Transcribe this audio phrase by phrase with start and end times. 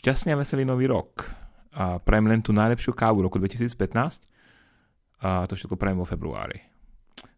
[0.00, 1.28] šťastný a veselý nový rok.
[1.76, 3.76] A prajem len tú najlepšiu kávu roku 2015.
[5.20, 6.56] A to všetko prajem vo februári.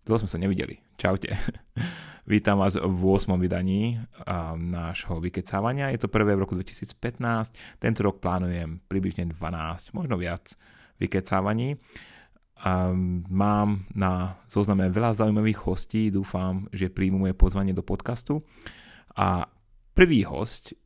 [0.06, 0.78] Dlho sme sa nevideli.
[0.94, 1.34] Čaute.
[2.32, 3.34] Vítam vás v 8.
[3.34, 3.98] vydaní
[4.54, 5.90] nášho vykecávania.
[5.90, 7.82] Je to prvé v roku 2015.
[7.82, 10.54] Tento rok plánujem približne 12, možno viac
[11.02, 11.82] vykecávaní.
[13.26, 18.46] Mám na zozname veľa zaujímavých hostí, dúfam, že príjmu moje pozvanie do podcastu.
[19.18, 19.50] A
[19.98, 20.78] prvý host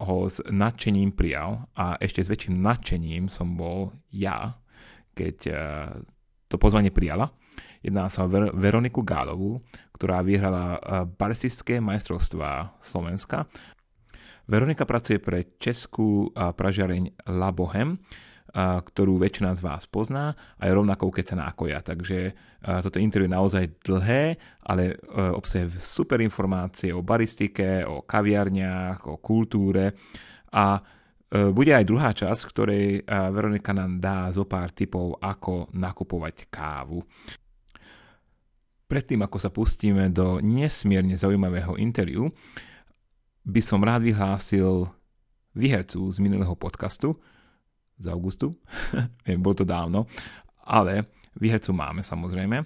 [0.00, 4.56] ho s nadšením prijal a ešte s väčším nadšením som bol ja,
[5.12, 5.52] keď e,
[6.48, 7.28] to pozvanie prijala.
[7.84, 9.60] Jedná sa o Ver- Veroniku Gálovú,
[9.92, 10.80] ktorá vyhrala e,
[11.16, 13.44] baristické majstrovstvá Slovenska.
[14.48, 18.00] Veronika pracuje pre českú e, pražiareň La Bohem,
[18.54, 21.78] ktorú väčšina z vás pozná a je rovnako ukecená ako ja.
[21.78, 22.34] Takže
[22.82, 24.22] toto interview je naozaj dlhé,
[24.66, 29.94] ale obsahuje super informácie o baristike, o kaviarniach, o kultúre
[30.50, 30.82] a
[31.30, 37.06] bude aj druhá časť, v ktorej Veronika nám dá zo pár tipov, ako nakupovať kávu.
[38.90, 42.34] Predtým, ako sa pustíme do nesmierne zaujímavého interviu,
[43.46, 44.90] by som rád vyhlásil
[45.54, 47.14] výhercu z minulého podcastu
[48.00, 48.56] z augustu.
[49.44, 50.08] Bolo to dávno,
[50.64, 52.64] ale výhercu máme samozrejme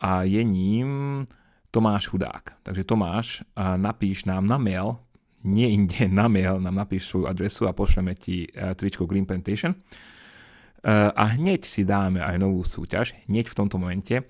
[0.00, 0.88] a je ním
[1.70, 2.62] Tomáš Hudák.
[2.62, 3.44] Takže Tomáš,
[3.76, 4.96] napíš nám na mail,
[5.44, 9.76] nie inde na mail, nám napíš svoju adresu a pošleme ti e, tričko Green Plantation.
[9.76, 9.78] E,
[11.10, 14.24] a hneď si dáme aj novú súťaž, hneď v tomto momente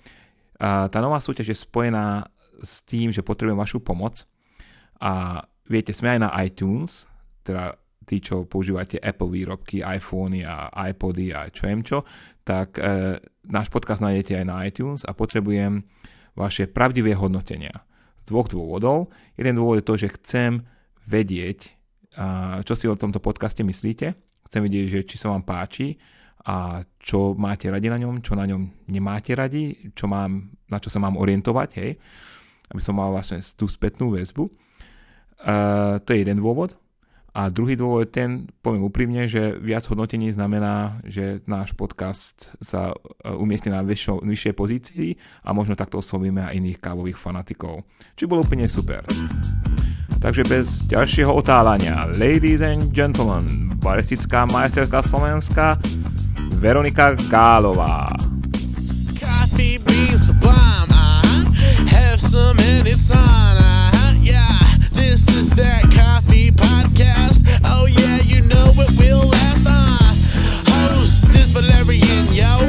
[0.61, 2.29] tá nová súťaž je spojená
[2.61, 4.29] s tým, že potrebujem vašu pomoc
[5.01, 7.09] a viete, sme aj na iTunes,
[7.41, 7.80] teda
[8.11, 12.03] tí, čo používate Apple výrobky, iPhony a iPody a čo viem čo,
[12.43, 15.87] tak e, náš podcast nájdete aj na iTunes a potrebujem
[16.35, 17.87] vaše pravdivé hodnotenia.
[18.19, 19.15] Z dvoch dôvodov.
[19.39, 20.67] Jeden dôvod je to, že chcem
[21.07, 21.71] vedieť,
[22.19, 24.19] a, čo si o tomto podcaste myslíte.
[24.51, 25.95] Chcem vedieť, že či sa vám páči
[26.43, 30.91] a čo máte radi na ňom, čo na ňom nemáte radi, čo mám, na čo
[30.91, 32.01] sa mám orientovať, hej,
[32.73, 34.49] aby som mal vlastne tú spätnú väzbu.
[35.41, 36.81] Uh, to je jeden dôvod.
[37.31, 42.91] A druhý dôvod je ten, poviem úprimne, že viac hodnotení znamená, že náš podcast sa
[43.23, 45.09] umiestni na vyššo, vyššej pozícii
[45.47, 47.87] a možno takto oslovíme aj iných kávových fanatikov.
[48.19, 49.07] Či bolo úplne super.
[50.21, 55.81] Takže bez ďalšieho otálania, ladies and gentlemen, baristická majsterská Slovenska,
[56.61, 58.13] Veronika Gálová.
[59.17, 61.47] Coffee beans the bomb, uh-huh.
[61.89, 64.13] Have some and it's on, uh-huh.
[64.21, 64.61] Yeah,
[64.93, 67.20] this is that coffee podcast.
[67.65, 70.15] Oh yeah, you know it will last, uh.
[70.71, 72.61] Host is Valerian, yo.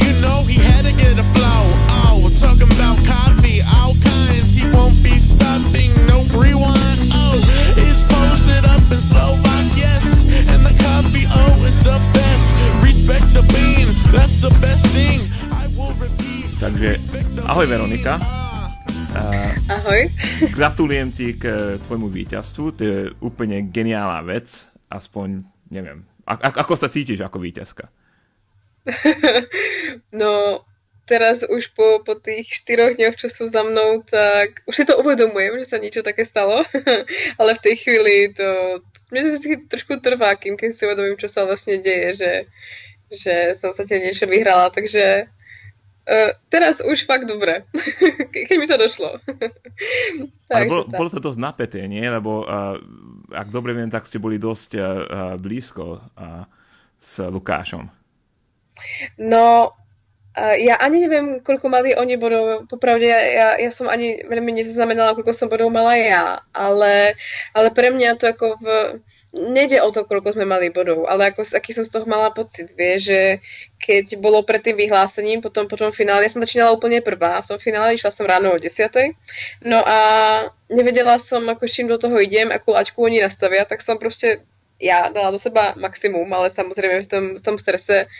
[0.00, 1.62] You know he had to get a flow.
[2.02, 4.54] Oh, we're talking about coffee, all kinds.
[4.54, 7.00] He won't be stopping, no rewind.
[7.12, 7.38] Oh,
[7.76, 10.24] it's posted up in Slovak, yes.
[10.48, 12.48] And the coffee, oh, is the best.
[12.82, 15.20] Respect the bean, that's the best thing.
[15.52, 16.46] I will repeat.
[16.60, 16.96] Takže,
[17.44, 18.20] ahoj Veronika.
[19.14, 20.10] Uh, ahoj.
[20.50, 24.50] gratulujem ti k uh, tvojmu víťazstvu, to je úplne geniálna vec,
[24.90, 27.86] aspoň, neviem, a- ako sa cítiš ako víťazka?
[30.20, 30.66] no,
[31.06, 34.98] teraz už po, po tých štyroch dňoch, čo sú za mnou, tak už si to
[34.98, 36.66] uvedomujem, že sa niečo také stalo,
[37.40, 38.80] ale v tej chvíli to,
[39.14, 42.32] mne to si trošku trvá, kým keď si uvedomím, čo sa vlastne deje, že,
[43.14, 45.30] že som sa tie niečo vyhrala, takže
[46.04, 47.64] uh, teraz už fakt dobre,
[48.48, 49.18] keď mi to došlo.
[50.54, 52.04] Ale bolo, bolo to dosť napäté, nie?
[52.04, 52.78] Lebo uh,
[53.32, 54.84] ak dobre viem, tak ste boli dosť uh,
[55.40, 56.44] blízko uh,
[57.00, 57.90] s Lukášom.
[59.18, 59.74] No,
[60.36, 62.70] uh, ja ani neviem, koľko mali oni bodov.
[62.70, 66.44] Popravde, ja, ja, ja som ani veľmi nezaznamenala, koľko som bodov mala ja.
[66.54, 67.18] Ale,
[67.56, 68.66] ale pre mňa to ako v
[69.34, 72.70] nejde o to, koľko sme mali bodov, ale ako, aký som z toho mala pocit,
[72.78, 73.20] vie, že
[73.82, 77.50] keď bolo pred tým vyhlásením, potom po tom finále, ja som začínala úplne prvá, v
[77.50, 78.70] tom finále išla som ráno o 10.
[79.66, 79.98] No a
[80.70, 84.46] nevedela som, ako čím do toho idem, akú laťku oni nastavia, tak som proste
[84.78, 88.10] ja dala do seba maximum, ale samozrejme v tom, v tom strese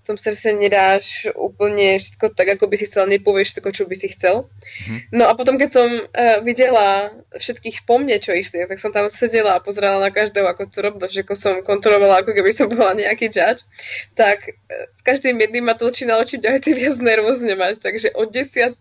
[0.00, 3.96] v tom strese nedáš úplne všetko tak, ako by si chcel, nepovieš všetko, čo by
[3.96, 4.48] si chcel.
[4.88, 5.00] Mm.
[5.12, 9.12] No a potom, keď som uh, videla všetkých po mne, čo išli, tak som tam
[9.12, 12.72] sedela a pozerala na každého, ako to robil, že ako som kontrolovala, ako keby som
[12.72, 13.68] bola nejaký judge,
[14.16, 17.74] tak uh, s každým jedným ma to začínalo čím ďalej tým viac nervózne mať.
[17.84, 18.80] Takže od 10.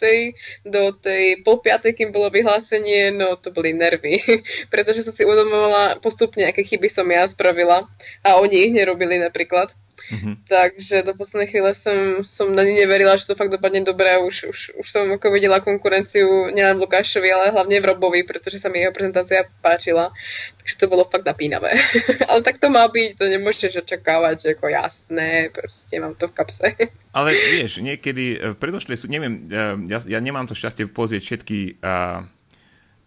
[0.63, 4.23] do tej pol piatej, kým bolo vyhlásenie, no to boli nervy.
[4.73, 7.91] Pretože som si uvedomovala postupne, aké chyby som ja spravila
[8.23, 9.75] a oni ich nerobili napríklad.
[10.09, 10.35] Mm-hmm.
[10.49, 14.17] Takže do poslednej chvíle som, som na ne neverila, že to fakt dopadne dobre.
[14.17, 18.73] Už, už, už som ako videla konkurenciu nielen Lukášovi, ale hlavne v Robovi, pretože sa
[18.73, 20.09] mi jeho prezentácia páčila.
[20.57, 21.77] Takže to bolo fakt napínavé.
[22.29, 26.67] ale tak to má byť, to nemôžeš očakávať, ako jasné, proste mám to v kapse.
[27.17, 29.45] ale vieš, niekedy v predošlej sú, neviem,
[29.85, 32.25] ja, ja nemám to šťastie pozrieť všetky uh,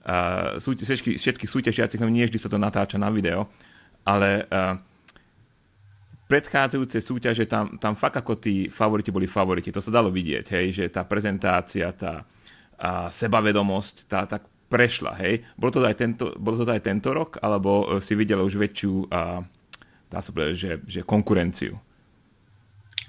[0.07, 3.51] uh, súť, všetky, všetkých súťažiacich, no nie vždy sa to natáča na video,
[4.07, 4.92] ale uh,
[6.33, 9.69] predchádzajúce súťaže tam, tam fakt ako tí favoriti boli favoriti.
[9.69, 12.25] To sa dalo vidieť, hej, že tá prezentácia, tá
[12.83, 15.47] a sebavedomosť, tá tak prešla, hej.
[15.55, 19.07] Bolo to aj tento, bolo to aj tento rok, alebo e, si videla už väčšiu,
[19.07, 19.39] a,
[20.11, 21.79] dá sa povedať, že, že konkurenciu?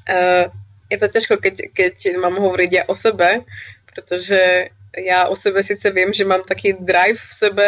[0.06, 0.46] Uh,
[0.94, 3.48] je to ťažko, keď, keď mám hovoriť ja o sebe,
[3.90, 7.68] pretože ja o sebe síce viem, že mám taký drive v sebe,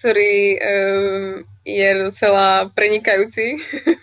[0.00, 3.60] ktorý um, je docela prenikajúci.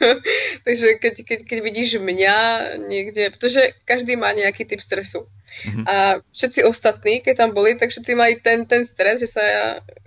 [0.66, 2.38] Takže keď, keď, keď vidíš mňa
[2.86, 5.26] niekde, pretože každý má nejaký typ stresu.
[5.66, 5.86] Mm-hmm.
[5.90, 9.42] A všetci ostatní, keď tam boli, tak všetci mali ten, ten stres, že sa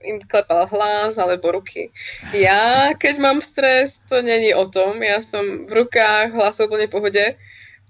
[0.06, 1.90] im klepal hlas alebo ruky.
[2.31, 5.02] Ja, keď mám stres, to není o tom.
[5.02, 7.34] Ja som v rukách, hlas úplne pohode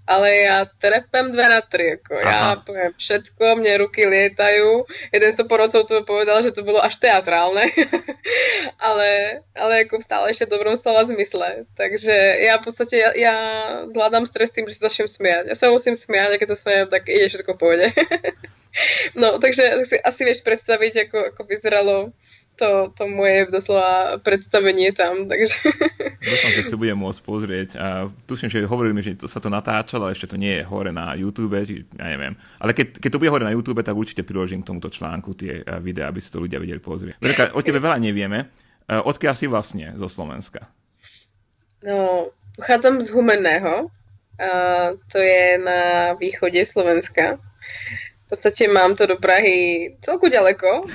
[0.05, 2.25] ale ja trepem dve na tri, ako Aha.
[2.25, 4.89] ja poviem všetko, mne ruky lietajú.
[5.13, 7.69] Jeden z toho porodcov to povedal, že to bolo až teatrálne,
[8.87, 9.09] ale,
[9.53, 11.69] ale ako stále ešte v dobrom slova zmysle.
[11.77, 13.35] Takže ja v podstate, ja, ja
[13.87, 15.43] zvládam stres tým, že sa začnem smiať.
[15.53, 17.93] Ja sa musím smiať, a keď to smiem, tak ide všetko pôjde.
[19.21, 21.95] no, takže si asi vieš predstaviť, ako, ako vyzeralo
[22.61, 25.57] to, to moje doslova predstavenie tam, takže...
[26.29, 27.69] Dúfam, že si budem môcť pozrieť.
[27.81, 30.63] A tuším, že hovorili mi, že to, sa to natáčalo, ale ešte to nie je
[30.69, 32.37] hore na YouTube, či, ja neviem.
[32.61, 35.65] Ale keď, keď to bude hore na YouTube, tak určite priložím k tomuto článku tie
[35.65, 37.17] eh, videá, aby si to ľudia vedeli pozrieť.
[37.17, 38.53] Verka, o tebe veľa nevieme.
[38.85, 40.69] Eh, odkiaľ si vlastne zo Slovenska?
[41.81, 42.29] No,
[42.61, 43.89] pochádzam z Humenného.
[44.41, 47.37] Uh, to je na východe Slovenska
[48.31, 50.87] podstate mám to do Prahy celku ďaleko.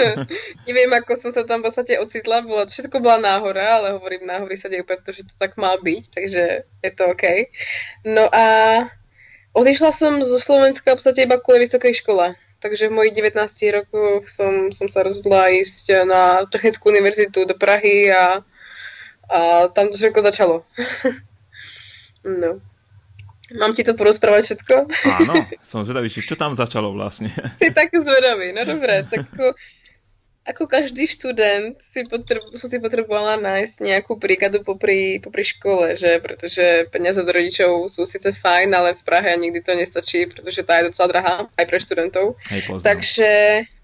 [0.70, 2.46] Neviem, ako som sa tam v podstate ocitla.
[2.46, 6.42] Bolo, všetko bola náhora, ale hovorím, náhory sa dejú, pretože to tak má byť, takže
[6.62, 7.50] je to OK.
[8.06, 8.46] No a
[9.58, 12.38] odišla som zo Slovenska v podstate iba kvôli vysokej škole.
[12.62, 13.42] Takže v mojich 19
[13.74, 18.40] rokoch som, som sa rozhodla ísť na Technickú univerzitu do Prahy a,
[19.28, 20.62] a tam to všetko začalo.
[22.42, 22.62] no.
[23.52, 24.74] Mám ti to porozprávať všetko?
[25.20, 27.28] Áno, som zvedavý, čo tam začalo vlastne.
[27.60, 29.52] Si tak zvedavý, no dobre, tak ako,
[30.48, 36.24] ako každý študent si potreb, som si potrebovala nájsť nejakú príkladu popri, popri škole, že?
[36.24, 40.80] Pretože peniaze od rodičov sú síce fajn, ale v Prahe nikdy to nestačí, pretože tá
[40.80, 42.40] je docela drahá aj pre študentov.
[42.48, 43.32] Hej, takže,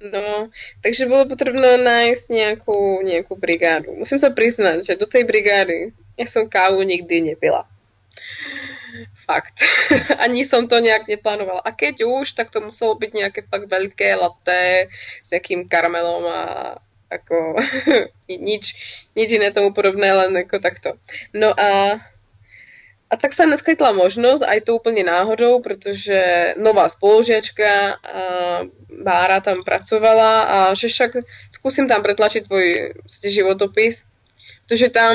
[0.01, 0.49] no,
[0.81, 3.93] takže bolo potrebné nájsť nejakú, nejakú brigádu.
[3.93, 7.69] Musím sa priznať, že do tej brigády ja som kávu nikdy nepila.
[9.31, 9.63] Fakt.
[10.27, 11.63] Ani som to nejak neplánovala.
[11.63, 14.91] A keď už, tak to muselo byť nejaké fakt veľké laté
[15.23, 16.43] s nejakým karamelom a
[17.07, 17.55] ako
[18.27, 18.75] nič,
[19.15, 20.99] nič iné tomu podobné, len ako takto.
[21.31, 22.03] No a
[23.11, 27.99] a tak sa naskytla možnosť, aj to úplne náhodou, pretože nová spolužiačka
[29.03, 31.19] Bára tam pracovala a že však
[31.51, 32.67] skúsim tam pretlačiť tvoj
[33.11, 34.15] životopis,
[34.63, 35.15] pretože tam,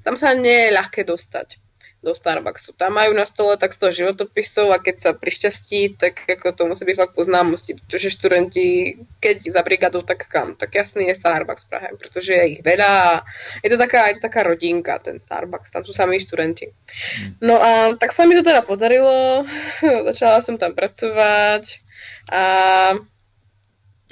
[0.00, 1.63] tam sa nie je ľahké dostať
[2.04, 2.76] do Starbucksu.
[2.76, 6.84] Tam majú na stole tak 100 životopisov a keď sa prišťastí, tak ako to musí
[6.84, 10.52] byť fakt po známosti, pretože študenti, keď za brigádou, tak kam?
[10.52, 13.24] Tak jasný je Starbucks v Prahe, pretože je ich veľa
[13.64, 16.68] je to taká, je to taká rodinka, ten Starbucks, tam sú sami študenti.
[16.68, 17.32] Hmm.
[17.40, 19.48] No a tak sa mi to teda podarilo,
[20.12, 21.80] začala som tam pracovať
[22.28, 22.42] a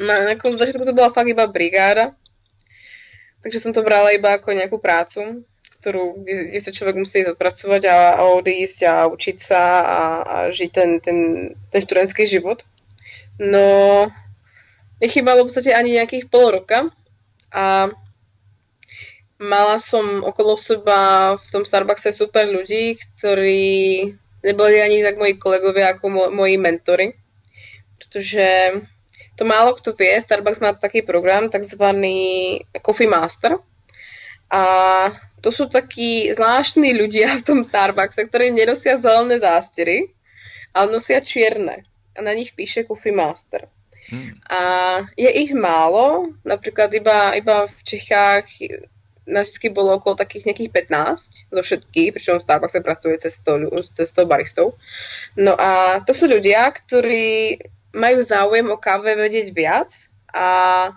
[0.00, 2.16] na, ako začiatku to bola fakt iba brigáda,
[3.44, 5.44] takže som to brala iba ako nejakú prácu
[5.82, 10.36] ktorú, kde, kde sa človek musí odpracovať a, a odísť a učiť sa a, a
[10.54, 11.18] žiť ten, ten,
[11.74, 12.62] ten študentský život.
[13.42, 14.06] No,
[15.02, 16.94] nechybalo v podstate ani nejakých pol roka
[17.50, 17.90] a
[19.42, 24.06] mala som okolo seba v tom Starbuckse super ľudí, ktorí
[24.46, 27.18] neboli ani tak moji kolegovia ako mo- moji mentory.
[27.98, 28.78] Pretože
[29.34, 33.58] to málo kto vie, Starbucks má taký program, takzvaný Coffee Master.
[34.52, 34.62] A
[35.42, 40.14] to sú takí zvláštni ľudia v tom Starbuckse, ktorí nenosia zelené zástery,
[40.70, 41.82] ale nosia čierne.
[42.14, 43.66] A na nich píše Coffee Master.
[44.06, 44.38] Hmm.
[44.46, 44.60] A
[45.18, 48.46] je ich málo, napríklad iba, iba v Čechách
[49.22, 53.70] na vždy bolo okolo takých nejakých 15 zo všetkých, pričom v Starbuckse pracuje cez 100,
[53.94, 54.78] cez 100 baristov.
[55.38, 57.58] No a to sú ľudia, ktorí
[57.94, 59.90] majú záujem o káve vedieť viac
[60.34, 60.90] a,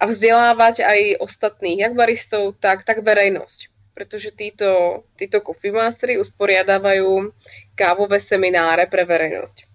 [0.00, 3.69] a vzdelávať aj ostatných, jak baristov, tak, tak verejnosť
[4.00, 7.36] pretože títo, títo coffee mastery usporiadávajú
[7.76, 9.68] kávové semináre pre verejnosť.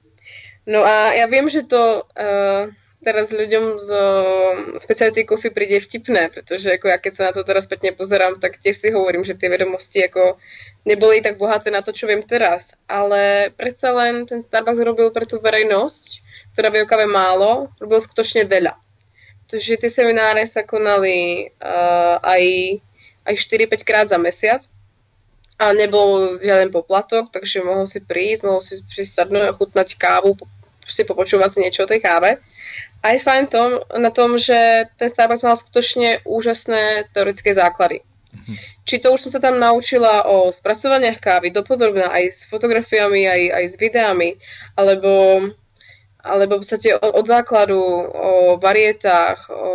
[0.66, 2.66] No a ja viem, že to uh,
[3.06, 3.90] teraz ľuďom z
[4.82, 8.58] speciality coffee príde vtipné, pretože ako ja keď sa na to teraz spätne pozerám, tak
[8.58, 10.42] tiež si hovorím, že tie vedomosti ako
[10.90, 12.74] neboli tak bohaté na to, čo viem teraz.
[12.90, 16.26] Ale predsa len ten Starbucks robil pre tú verejnosť,
[16.58, 18.74] ktorá vie o kave málo, robil skutočne veľa.
[19.46, 22.44] Takže tie semináre sa konali uh, aj,
[23.26, 24.62] aj 4-5 krát za mesiac
[25.60, 30.36] a nebol žiaden poplatok, takže mohol si prísť, mohol si sadnúť a chutnať kávu,
[30.86, 32.38] si popočúvať si niečo o tej káve
[33.06, 33.70] aj fajn tom,
[34.02, 38.02] na tom, že ten Starbucks mal skutočne úžasné teoretické základy.
[38.34, 38.56] Mm-hmm.
[38.86, 43.42] Či to už som sa tam naučila o spracovaniach kávy, dopodrobná aj s fotografiami, aj,
[43.62, 44.30] aj s videami,
[44.74, 45.40] alebo
[46.26, 47.78] alebo v podstate od, od základu
[48.10, 49.74] o varietách, o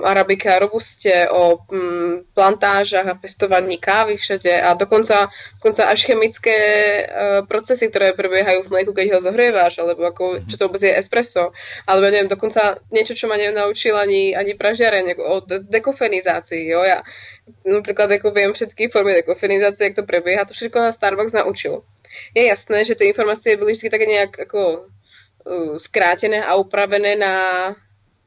[0.00, 5.28] arabike a robuste, o mm, plantážach a pestovaní kávy všade a dokonca,
[5.60, 6.56] dokonca až chemické
[7.04, 10.48] uh, procesy, ktoré prebiehajú v mlieku, keď ho zohrievaš, alebo ako, mhm.
[10.48, 11.52] čo to vôbec je espresso,
[11.84, 17.04] alebo neviem, dokonca niečo, čo ma nenaučil ani, ani pražiareň, o de- dekofenizácii, jo, ja
[17.66, 21.82] napríklad ako viem všetky formy dekofenizácie, jak to prebieha, to všetko na Starbucks naučil.
[22.34, 24.90] Je jasné, že tie informácie byli vždy také nejak ako
[25.78, 27.34] skrátené a upravené na,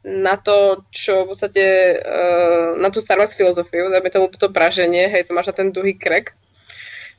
[0.03, 1.63] na to, čo v podstate
[2.01, 5.95] uh, na tú Starbucks filozofiu, dajme tomu to praženie, hej, to máš na ten druhý
[5.95, 6.35] krek.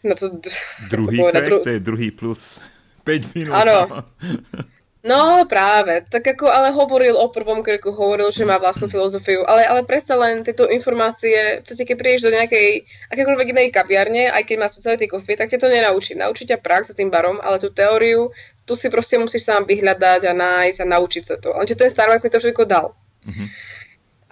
[0.05, 0.37] Na to,
[0.93, 1.59] druhý to krek, dru...
[1.65, 2.61] to je druhý plus
[3.05, 3.55] 5 minút.
[3.55, 3.77] Áno.
[5.05, 9.69] No práve, tak ako ale hovoril o prvom kreku, hovoril, že má vlastnú filozofiu, ale,
[9.69, 14.57] ale predsa len tieto informácie, co keď prídeš do nejakej akékoľvek inej kaviarne, aj keď
[14.57, 16.17] má speciality coffee, tak ťa to nenaučí.
[16.17, 18.33] Naučí ťa prax za tým barom, ale tú teóriu,
[18.65, 21.53] tu si proste musíš sám vyhľadať a nájsť a naučiť sa to.
[21.53, 22.97] Lenže ten Starbucks mi to všetko dal.
[23.29, 23.49] Mm-hmm.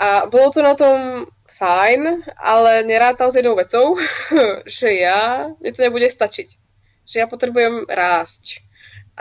[0.00, 4.00] A bolo to na tom fajn, ale nerátal s jednou vecou,
[4.80, 6.48] že ja, mne to nebude stačiť.
[7.04, 8.71] Že ja potrebujem rásť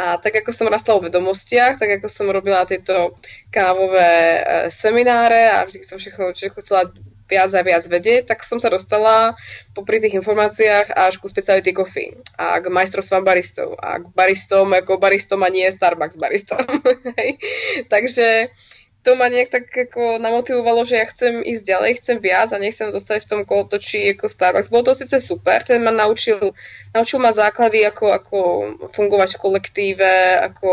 [0.01, 3.22] a tak ako som rastla v vedomostiach, tak ako som robila tieto
[3.53, 4.41] kávové e,
[4.74, 6.89] semináre a vždy som všetko, všetko chcela
[7.29, 9.38] viac a viac vedieť, tak som sa dostala
[9.77, 14.98] popri tých informáciách až ku speciality coffee a k majstrovstvám baristov a k baristom ako
[14.98, 16.60] baristom a nie Starbucks baristom.
[17.93, 18.51] Takže
[19.01, 22.93] to ma nejak tak ako namotivovalo, že ja chcem ísť ďalej, chcem viac a nechcem
[22.93, 24.70] zostať v tom kolotočí ako Starbucks.
[24.70, 26.53] Bolo to síce super, ten ma naučil,
[26.93, 28.38] naučil ma základy, ako, ako
[28.93, 30.70] fungovať v kolektíve, ako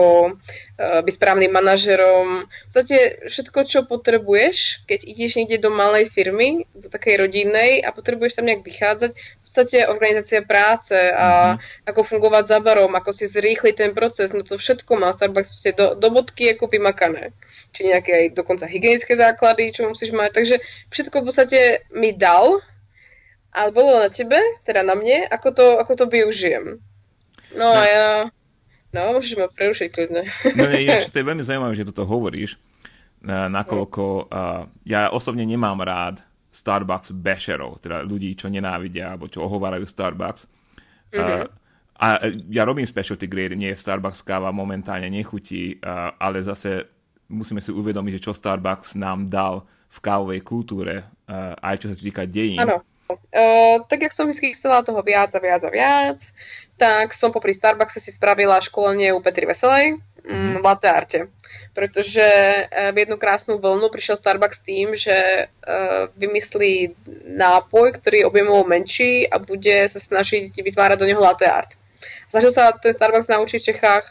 [0.79, 2.47] byť správnym manažerom.
[2.47, 7.91] V podstate všetko, čo potrebuješ, keď ideš niekde do malej firmy, do takej rodinnej a
[7.91, 11.91] potrebuješ tam nejak vychádzať, v podstate organizácia práce a mm-hmm.
[11.91, 15.99] ako fungovať za barom, ako si zrýchliť ten proces, no to všetko má Starbucks do,
[15.99, 17.35] do bodky ako vymakané
[17.73, 20.31] či nejaké aj dokonca hygienické základy, čo musíš mať.
[20.33, 20.57] Takže
[20.89, 21.61] všetko v podstate
[21.93, 22.65] mi dal,
[23.53, 26.81] ale bolo na tebe, teda na mne, ako to, ako to využijem.
[27.57, 28.09] No a ja...
[28.89, 30.23] No, môžeš ma prerušiť kľudne.
[30.57, 32.57] No nie, je, to je veľmi zaujímavé, že toto hovoríš,
[33.27, 36.23] nakoľko uh, ja osobne nemám rád
[36.55, 40.47] Starbucks basherov, teda ľudí, čo nenávidia alebo čo ohovárajú Starbucks.
[41.15, 41.43] Mm-hmm.
[41.43, 41.47] Uh,
[41.99, 46.87] a ja robím specialty grade, nie Starbucks káva momentálne nechutí, uh, ale zase
[47.27, 51.97] musíme si uvedomiť, že čo Starbucks nám dal v kávovej kultúre, uh, aj čo sa
[51.99, 52.63] týka dejín.
[52.63, 52.87] Áno.
[53.09, 56.21] Uh, tak jak som vždy chcela toho viac a viac a viac,
[56.79, 61.19] tak som popri Starbuckse si spravila školenie u Petry Veselej mm, v latte arte.
[61.75, 66.95] Pretože uh, v jednu krásnu vlnu prišiel Starbucks tým, že uh, vymyslí
[67.35, 71.75] nápoj, ktorý je objemovo menší a bude sa snažiť vytvárať do neho latte art.
[72.31, 74.07] Snažil sa ten Starbucks naučiť v Čechách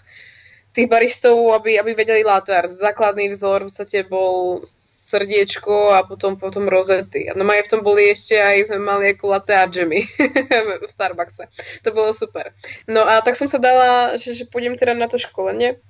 [0.77, 2.69] tých baristov, aby, aby vedeli látár.
[2.69, 4.61] Základný vzor v podstate bol
[5.09, 7.33] srdiečko a potom, potom rozety.
[7.33, 10.05] No aj v tom boli ešte aj, sme mali ako latte jammy
[10.85, 11.49] v Starbuckse.
[11.81, 12.53] To bolo super.
[12.85, 15.81] No a tak som sa dala, že, že pôjdem teda na to školenie.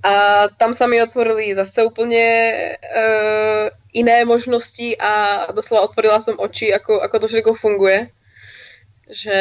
[0.00, 2.24] A tam sa mi otvorili zase úplne
[2.80, 8.08] uh, iné možnosti a doslova otvorila som oči, ako, ako to všetko funguje.
[9.08, 9.40] Že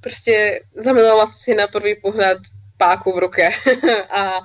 [0.00, 3.44] proste zamilovala som si na prvý pohľad páku v ruke
[4.20, 4.40] a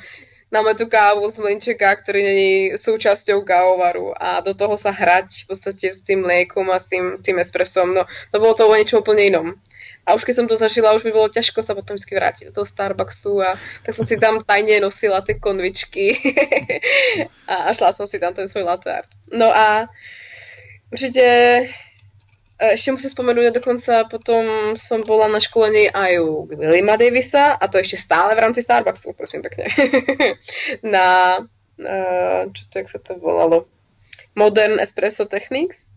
[0.51, 5.55] máme tu kávu z mlinčeka, ktorý není súčasťou kávovaru a do toho sa hrať v
[5.55, 8.03] podstate s tým mliekom a s tým, s tým espresom, no
[8.35, 9.47] to bolo to o niečom úplne inom.
[10.05, 12.61] A už keď som to zažila, už by bolo ťažko sa potom vždy vrátiť do
[12.61, 16.13] toho Starbucksu a tak som si tam tajne nosila tie konvičky
[17.51, 19.01] a, a šla som si tam ten svoj latte.
[19.33, 19.89] No a
[20.93, 21.25] určite
[22.55, 27.83] ešte musím spomenúť, dokonca potom som bola na školení aj u Willima Davisa a to
[27.83, 29.67] ešte stále v rámci Starbucksu, prosím pekne.
[30.95, 31.39] na,
[32.47, 33.67] čo to, jak sa to volalo?
[34.39, 35.91] Modern Espresso Techniques.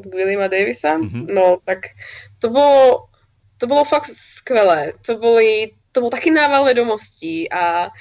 [0.00, 0.96] od Williama Davisa.
[0.96, 1.28] Mm-hmm.
[1.28, 1.92] No, tak
[2.40, 3.12] to bolo,
[3.60, 4.96] to bolo fakt skvelé.
[5.04, 7.92] To, boli, to bol taký nával vedomostí a,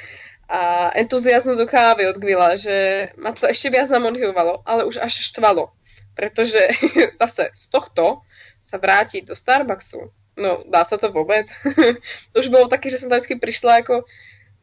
[0.47, 0.59] a
[0.95, 5.75] entuziasmu do kávy od Gwilla, že ma to ešte viac namotivovalo, ale už až štvalo.
[6.19, 6.67] Pretože
[7.21, 8.27] zase z tohto
[8.59, 11.47] sa vrátiť do Starbucksu, no dá sa to vôbec.
[12.35, 14.03] to už bolo také, že som tam vždy prišla ako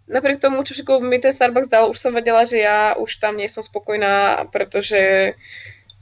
[0.04, 3.40] napriek tomu, čo všetko mi ten Starbucks dal, už som vedela, že ja už tam
[3.40, 5.32] nie som spokojná, pretože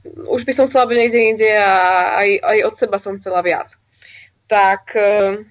[0.05, 1.73] už by som chcela byť niekde inde a
[2.21, 3.73] aj, aj od seba som chcela viac.
[4.45, 5.41] Tak eh,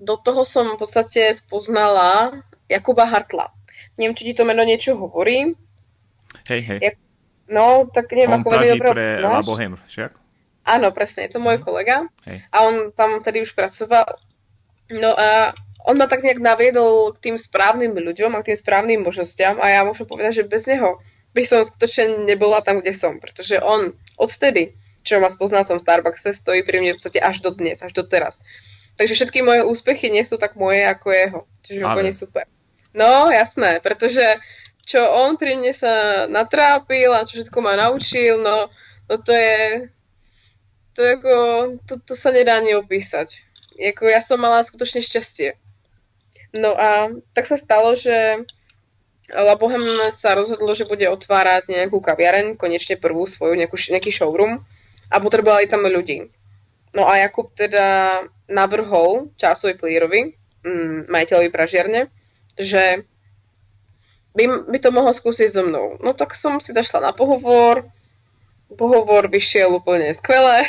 [0.00, 3.52] do toho som v podstate spoznala Jakuba Hartla.
[4.00, 5.52] Neviem, či ti to meno niečo hovorí.
[6.48, 6.78] Hej, hej.
[6.80, 6.96] Jak...
[7.50, 10.14] No, tak neviem, on ako veľmi dobre pre La Bohème, však?
[10.70, 11.64] Áno, presne, je to môj mm.
[11.66, 12.06] kolega.
[12.30, 12.38] Hej.
[12.54, 14.06] A on tam tedy už pracoval.
[14.94, 15.50] No a
[15.84, 19.66] on ma tak nejak naviedol k tým správnym ľuďom a k tým správnym možnostiam a
[19.66, 21.02] ja môžem povedať, že bez neho
[21.32, 24.74] by som skutočne nebola tam, kde som, pretože on odtedy,
[25.06, 27.94] čo ma spoznal v tom Starbuckse, stojí pri mne v podstate až do dnes, až
[27.94, 28.42] do teraz.
[28.98, 32.44] Takže všetky moje úspechy nie sú tak moje ako jeho, čiže úplne super.
[32.92, 34.20] No, jasné, pretože
[34.86, 38.68] čo on pri mne sa natrápil a čo všetko ma naučil, no,
[39.06, 39.88] no to je,
[40.96, 41.34] to, je ako,
[41.86, 43.46] to, to sa nedá ani opísať.
[43.80, 45.56] Jako ja som mala skutočne šťastie.
[46.52, 48.44] No a tak sa stalo, že
[49.30, 54.66] La Boheme sa rozhodlo, že bude otvárať nejakú kaviareň, konečne prvú svoju, nejakú, nejaký showroom
[55.06, 56.26] a potrebovali tam ľudí.
[56.90, 58.18] No a Jakub teda
[58.50, 60.34] navrhol Charlesovi Clearovi,
[60.66, 62.10] mm, majiteľovi pražiarne,
[62.58, 63.06] že
[64.34, 65.98] by, by to mohol skúsiť so mnou.
[66.02, 67.86] No tak som si zašla na pohovor,
[68.74, 70.66] pohovor vyšiel úplne skvelé.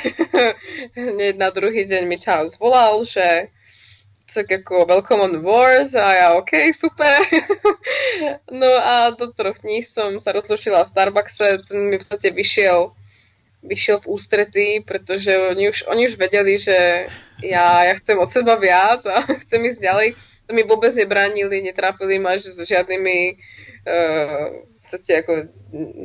[0.97, 3.53] Hneď na druhý deň mi Charles volal, že
[4.31, 7.19] tak ako welcome on wars a ja ok, super.
[8.63, 12.95] no a do troch dní som sa rozlučila v Starbuckse, ten mi v podstate vyšiel
[13.61, 17.05] vyšiel v ústretí, pretože oni už, oni už vedeli, že
[17.45, 20.09] ja, ja chcem od seba viac a chcem ísť ďalej.
[20.51, 23.17] Mi vôbec nebránili, netrápili ma s žiadnymi
[23.87, 24.85] uh, v
[25.23, 25.33] ako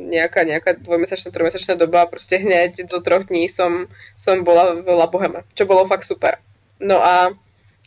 [0.07, 5.07] nejaká, nejaká dvojmesačná, trojmesačná doba, proste hneď do troch dní som, som bola v La
[5.11, 6.39] Boheme, čo bolo fakt super.
[6.79, 7.35] No a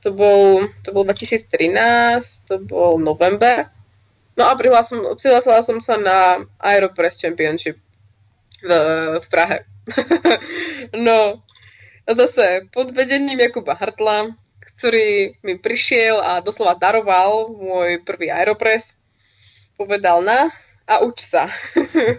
[0.04, 3.68] to bol, to bol 2013, to bol november.
[4.36, 7.76] No a prihlásila som, som sa na Aeropress Championship
[8.64, 8.70] v,
[9.20, 9.68] v Prahe.
[11.06, 11.42] no
[12.06, 14.34] a zase pod vedením Jakuba Hartla,
[14.80, 18.96] ktorý mi prišiel a doslova daroval môj prvý Aeropress,
[19.76, 20.48] povedal na
[20.88, 21.52] a uč sa.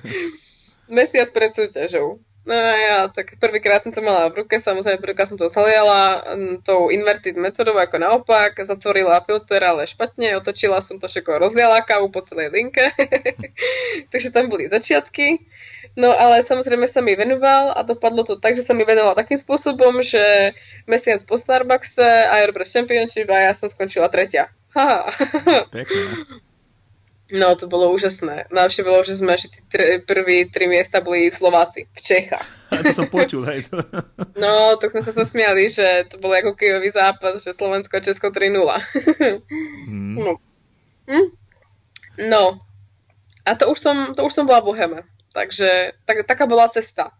[0.85, 2.21] Mesiac pred súťažou.
[2.41, 6.25] No ja, tak prvýkrát som to mala v ruke, samozrejme prvýkrát som to zhliala
[6.65, 12.09] tou inverted metodou ako naopak, zatvorila filter, ale špatne, otočila som to všetko, rozliala kávu
[12.09, 12.89] po celej linke,
[14.11, 15.45] takže tam boli začiatky.
[15.93, 19.37] No ale samozrejme sa mi venoval a dopadlo to tak, že sa mi venoval takým
[19.37, 20.57] spôsobom, že
[20.89, 22.05] mesiac po Starbuckse,
[22.41, 24.49] Aeropress Championship a ja som skončila tretia.
[25.69, 26.41] Pekne.
[27.31, 28.51] No, to bolo úžasné.
[28.51, 32.43] Najlepšie bolo, že sme všetci tri, prví tri miesta boli Slováci v Čechách.
[32.67, 33.63] A to som počul, hej.
[33.71, 33.79] To...
[34.35, 38.35] No, tak sme sa smiali, že to bol ako kijový zápas, že Slovensko a Česko
[38.35, 38.51] 3-0.
[39.87, 40.15] Mm.
[40.19, 40.31] No.
[41.07, 41.27] Hm?
[42.27, 42.43] no.
[43.47, 45.07] A to už som, to už som bola Boheme.
[45.31, 47.15] Takže tak, taká bola cesta.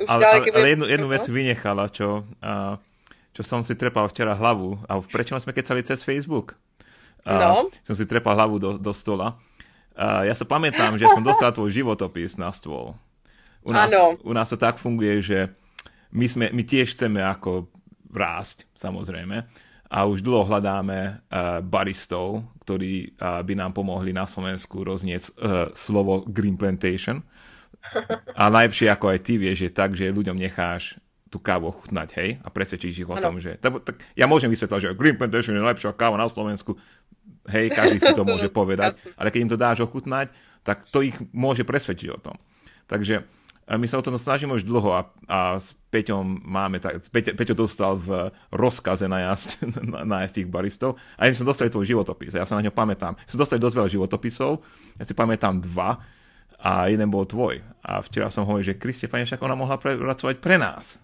[0.00, 2.80] Už ale, ďalej, ale, ale jednu, jednu vec vynechala, čo, uh,
[3.36, 4.80] čo som si trepal včera hlavu.
[4.88, 6.56] A prečo sme kecali cez Facebook?
[7.24, 7.72] No.
[7.88, 9.40] Som si trepal hlavu do, do stola.
[9.96, 12.92] A ja sa pamätám, že som dostal tvoj životopis na stôl.
[13.64, 13.88] U nás,
[14.20, 15.38] u nás to tak funguje, že
[16.12, 17.72] my, sme, my tiež chceme ako
[18.12, 19.48] rásť, samozrejme.
[19.88, 25.70] A už dlho hľadáme uh, baristov, ktorí uh, by nám pomohli na Slovensku roznieť uh,
[25.72, 27.24] slovo Green Plantation.
[28.40, 32.30] A najlepšie, ako aj ty vieš, je tak, že ľuďom necháš tú kávu ochutnať, hej,
[32.46, 33.26] a presvedčíš ich o ano.
[33.26, 33.58] tom, že...
[33.58, 36.78] Tak, tak, ja môžem vysvetľať, že Green Plantation je najlepšia káva na Slovensku,
[37.44, 40.32] Hej, každý si to môže povedať, ale keď im to dáš ochutnať,
[40.64, 42.36] tak to ich môže presvedčiť o tom.
[42.88, 43.24] Takže
[43.64, 47.54] my sa o tom snažíme už dlho a, a s Peťom máme, tak, Peťo, Peťo
[47.56, 49.64] dostal v rozkaze nájsť,
[50.12, 53.16] nájsť tých baristov a ja som dostal tvoj životopis, ja sa na ňo pamätám.
[53.24, 54.60] Som dostal dosť veľa životopisov,
[55.00, 56.04] ja si pamätám dva
[56.60, 57.64] a jeden bol tvoj.
[57.80, 61.00] A včera som hovoril, že Kriste, fajne, však ona mohla pracovať pre nás.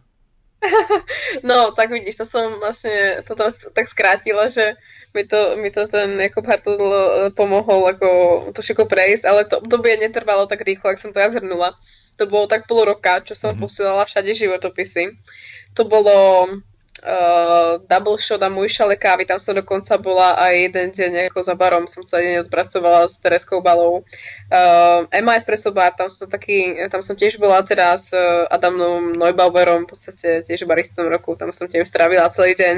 [1.46, 4.76] No, tak vidíš, to som vlastne toto tak skrátila, že
[5.10, 8.08] mi to, mi to ten Jakob Hartl eh, pomohol ako
[8.54, 11.74] to všetko prejsť, ale to obdobie netrvalo tak rýchlo, ak som to ja zhrnula.
[12.18, 13.64] To bolo tak pol roka, čo som mm-hmm.
[13.64, 15.16] posielala všade životopisy.
[15.74, 16.46] To bolo
[17.04, 21.40] uh, double shot a môj šale kávy, tam som dokonca bola aj jeden deň ako
[21.40, 24.04] za barom, som celý deň odpracovala s Tereskou Balou.
[24.48, 28.16] Uh, Emma Espresso Bar, tam som, taký, tam som tiež bola teraz s
[28.50, 32.76] Adamom Neubauerom, v podstate tiež baristom roku, tam som tiež strávila celý deň.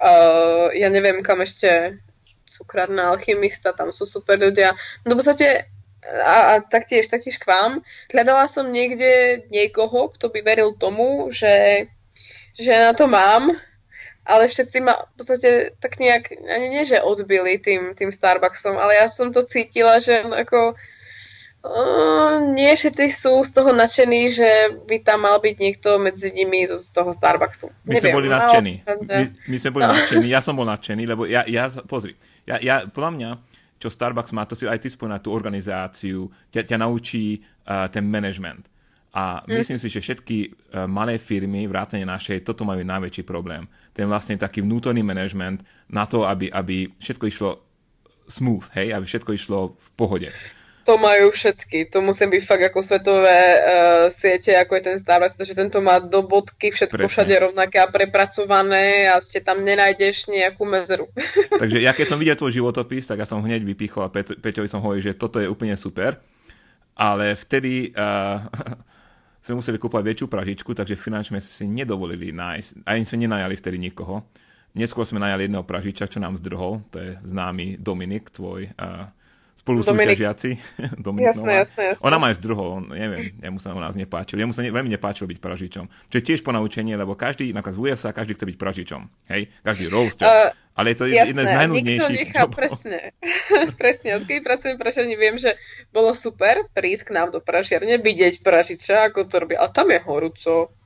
[0.00, 2.00] Uh, ja neviem, kam ešte
[2.46, 4.74] cukrárna alchymista, tam sú super ľudia.
[5.04, 5.68] No v podstate
[6.06, 7.82] a, a taktiež, taktiež k vám.
[8.14, 11.86] Hľadala som niekde niekoho, kto by veril tomu, že
[12.56, 13.52] že na to mám,
[14.26, 18.98] ale všetci ma v podstate tak nejak, ani nie, že odbili tým, tým Starbucksom, ale
[18.98, 24.50] ja som to cítila, že ako uh, nie všetci sú z toho nadšení, že
[24.88, 27.70] by tam mal byť niekto medzi nimi z, toho Starbucksu.
[27.86, 28.74] My Neviem, sme boli nadšení.
[28.82, 29.94] My, my sme boli no.
[29.94, 32.18] nadšení, ja som bol nadšený, lebo ja, ja pozri,
[32.50, 33.30] ja, ja, podľa mňa,
[33.78, 37.38] čo Starbucks má, to si aj ty spomínal, tú organizáciu, ťa, ťa naučí
[37.68, 38.66] uh, ten management
[39.16, 39.56] a mm.
[39.56, 40.48] myslím si, že všetky e,
[40.84, 43.64] malé firmy, vrátane našej, toto majú najväčší problém.
[43.96, 47.50] Ten vlastne taký vnútorný management na to, aby, aby všetko išlo
[48.28, 50.28] smooth, hej, aby všetko išlo v pohode.
[50.84, 51.90] To majú všetky.
[51.90, 55.98] To musí byť fakt ako svetové uh, siete, ako je ten Starbucks, pretože tento má
[55.98, 57.10] do bodky všetko Presne.
[57.10, 61.10] všade rovnaké a prepracované a ste tam nenájdeš nejakú medzeru.
[61.62, 64.78] Takže ja keď som videl tvoj životopis, tak ja som hneď vypichol a Peťovi som
[64.78, 66.22] hovoril, že toto je úplne super.
[66.94, 68.46] Ale vtedy uh,
[69.46, 73.78] sme museli kúpať väčšiu pražičku, takže finančne sme si nedovolili nájsť, ani sme nenajali vtedy
[73.78, 74.26] nikoho.
[74.74, 79.06] Neskôr sme najali jedného pražiča, čo nám zdrhol, to je známy Dominik, tvoj uh,
[79.62, 80.50] spolusúťažiaci.
[81.06, 82.04] Dominik jasné, jasné, jasné.
[82.10, 84.42] Ona ma aj zdrhol, neviem, jemu sa u nás nepáčil.
[84.42, 85.84] Jemu sa ne, veľmi nepáčilo byť pražičom.
[86.10, 89.00] Čo je tiež ponaučenie, lebo každý, napríklad v USA, každý chce byť pražičom.
[89.30, 89.46] Hej?
[89.62, 90.26] Každý roaster.
[90.26, 92.98] Uh, ale je to jasné, jedné z najnudnejších nikto nechá, presne.
[93.80, 95.56] presne, odkedy pracujem v pražiarni, viem, že
[95.88, 99.56] bolo super prísť k nám do pražiarne, vidieť pražiča, ako to robí.
[99.56, 100.76] A tam je horúco.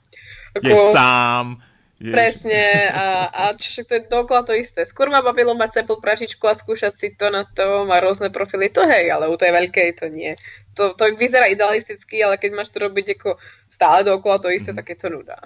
[0.54, 0.66] Ako...
[0.66, 1.58] Je sám
[2.00, 2.16] Jež.
[2.16, 4.88] Presne, a, a čo to je dokola to isté.
[4.88, 8.72] Skôr ma bavilo mať cepl pražičku a skúšať si to na to, má rôzne profily,
[8.72, 10.32] to hej, ale u tej veľkej to nie.
[10.80, 13.36] To, to vyzerá idealisticky, ale keď máš to robiť ako
[13.68, 14.80] stále dokola to isté, mm.
[14.80, 15.36] tak je to nuda.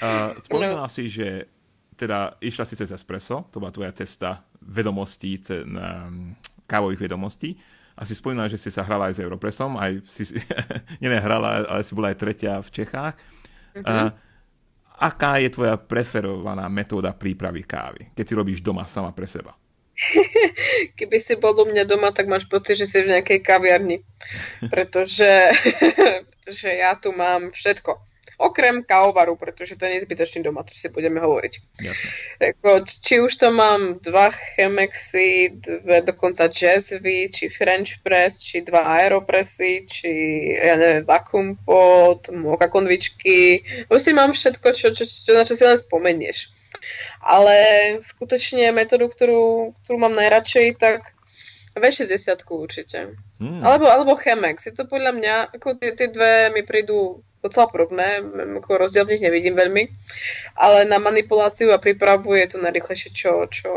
[0.00, 0.92] uh, spomínala no.
[0.92, 1.44] si, že
[1.94, 6.34] teda išla si cez espresso, to bola tvoja cesta vedomostí, ce, um,
[6.66, 7.54] kávových vedomostí.
[7.94, 10.34] A si spomínala, že si sa hrala aj s Europressom, aj si,
[11.02, 13.14] neviem, hrala, ale si bola aj tretia v Čechách.
[13.78, 13.86] Mm-hmm.
[13.86, 14.10] Uh,
[14.98, 19.54] aká je tvoja preferovaná metóda prípravy kávy, keď si robíš doma sama pre seba?
[20.98, 24.02] Keby si bol u mňa doma, tak máš pocit, že si v nejakej kaviarni.
[24.72, 25.52] Pretože,
[26.32, 28.00] pretože ja tu mám všetko
[28.38, 31.52] Okrem kávovaru, pretože to je nezbytočný doma, to si budeme hovoriť.
[31.80, 32.08] Jasne.
[32.38, 38.98] Tako, či už to mám dva Chemexy, dve dokonca Jazzvy, či French Press, či dva
[38.98, 40.10] Aeropressy, či
[40.58, 43.62] ja neviem, Vacuum Pod, moka konvičky.
[43.86, 46.50] Proste mám všetko, čo, čo, čo, na čo si len spomenieš.
[47.24, 47.56] Ale
[48.02, 51.14] skutočne metódu, ktorú, ktorú mám najradšej, tak
[51.74, 53.18] V60 určite.
[53.42, 53.60] Hmm.
[53.66, 54.70] Alebo, alebo Chemex.
[54.70, 58.24] Je to podľa mňa, ako tie, tie dve mi prídu docela podobné,
[58.62, 59.84] ako rozdiel v nich nevidím veľmi,
[60.56, 63.72] ale na manipuláciu a prípravu je to najrychlejšie, čo, čo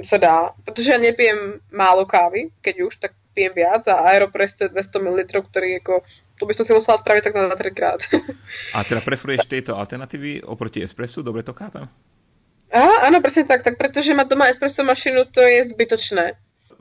[0.00, 0.56] sa dá.
[0.64, 5.04] Pretože ja nepijem málo kávy, keď už, tak pijem viac a Aeropress to je 200
[5.04, 6.00] ml, ktorý ako
[6.36, 8.00] to by som si musela spraviť tak na 3 krát.
[8.76, 11.24] A teda preferuješ tieto alternatívy oproti espressu?
[11.24, 11.88] Dobre to kápem?
[12.68, 13.64] Á, áno, presne tak.
[13.64, 16.36] Tak pretože mať doma espresso mašinu, to je zbytočné.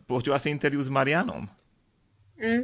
[0.06, 1.50] Počúva si interviu s Marianom?
[2.38, 2.64] Mm.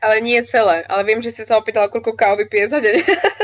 [0.00, 0.88] Ale nie celé.
[0.88, 2.96] Ale viem, že si sa opýtala, koľko kávy pije za deň.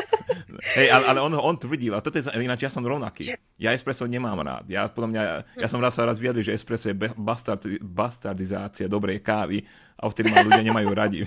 [0.79, 3.33] Hej, ale, ale on, on tvrdil, a toto je ináč ja som rovnaký.
[3.57, 4.69] Ja espresso nemám rád.
[4.69, 5.23] Ja, podľa mňa,
[5.64, 9.64] ja som raz sa raz vyjadril, že espresso je bastard, bastardizácia dobrej kávy
[9.97, 11.25] a vtedy ma ľudia nemajú radi.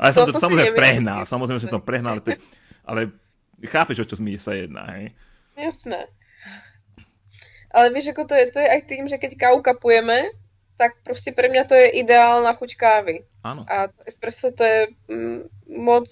[0.00, 1.26] Ale som to, to samozrejme prehnal.
[1.26, 2.38] Samozrejme, som to prehnal, ale,
[2.86, 3.00] ale
[3.66, 4.86] chápeš, o čo mi sa jedná.
[4.94, 5.16] Hej?
[5.58, 6.06] Jasné.
[7.72, 10.28] Ale vieš, ako to je, to je aj tým, že keď kávu kapujeme,
[10.82, 13.22] tak proste pre mňa to je ideálna chuť kávy.
[13.46, 13.62] Áno.
[13.70, 15.46] A to espresso to je mm,
[15.78, 16.10] moc,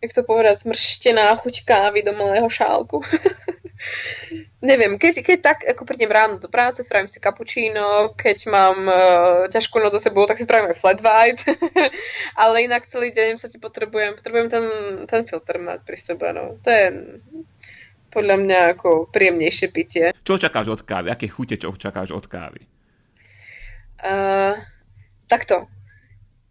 [0.00, 3.04] jak to povedať, smrštená chuť kávy do malého šálku.
[4.64, 9.46] Neviem, keď, keď tak, ako prídem ráno do práce, spravím si cappuccino, keď mám uh,
[9.52, 11.44] ťažkú noc za sebou, tak si spravím aj flat white,
[12.42, 14.64] ale inak celý deň sa ti potrebujem, potrebujem ten,
[15.04, 16.56] ten filter mať pri sebe, no.
[16.64, 16.84] To je
[18.08, 20.06] podľa mňa ako príjemnejšie pitie.
[20.24, 21.12] Čo čakáš od kávy?
[21.12, 22.77] Aké chute čo čakáš od kávy?
[23.98, 24.62] Uh,
[25.26, 25.66] takto.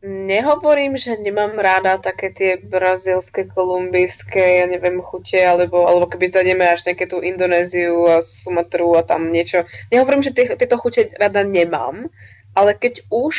[0.06, 6.70] Nehovorím, že nemám ráda také tie brazilské, kolumbijské, ja neviem, chute, alebo, alebo keby zajdeme
[6.70, 9.66] až nejaké tú Indonéziu a Sumatru a tam niečo.
[9.90, 12.14] Nehovorím, že tie, tieto chute rada nemám,
[12.54, 13.36] ale keď už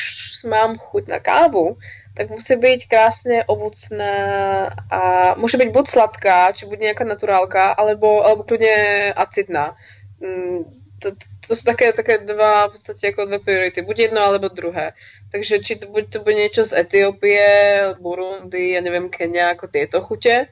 [0.51, 1.79] mám chuť na kávu,
[2.19, 4.15] tak musí byť krásne ovocná
[4.91, 5.01] a
[5.39, 9.79] môže byť buď sladká, či buď nejaká naturálka, alebo, alebo kľudne acidná.
[10.99, 13.87] To, to, to sú také, také dva, v podstate ako dve priority.
[13.87, 14.99] Buď jedno, alebo druhé.
[15.31, 17.45] Takže či to, buď to bude niečo z Etiópie,
[18.01, 20.49] Burundi, ja neviem, Kenia, ako tieto chute,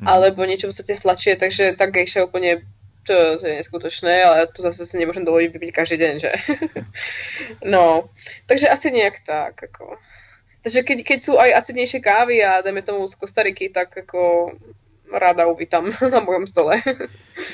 [0.00, 0.06] mm.
[0.06, 2.62] alebo niečo v podstate sladšie, takže tak gejša úplne
[3.04, 6.32] to, to je neskutočné, ale to zase si nemôžem dovoliť vypiť každý deň, že?
[7.74, 8.08] no,
[8.48, 10.00] takže asi nejak tak, ako...
[10.64, 14.56] Takže keď, keď sú aj acidnejšie kávy a dajme tomu z Kostariky, tak ako
[15.16, 16.82] rada uvítam na mojom stole.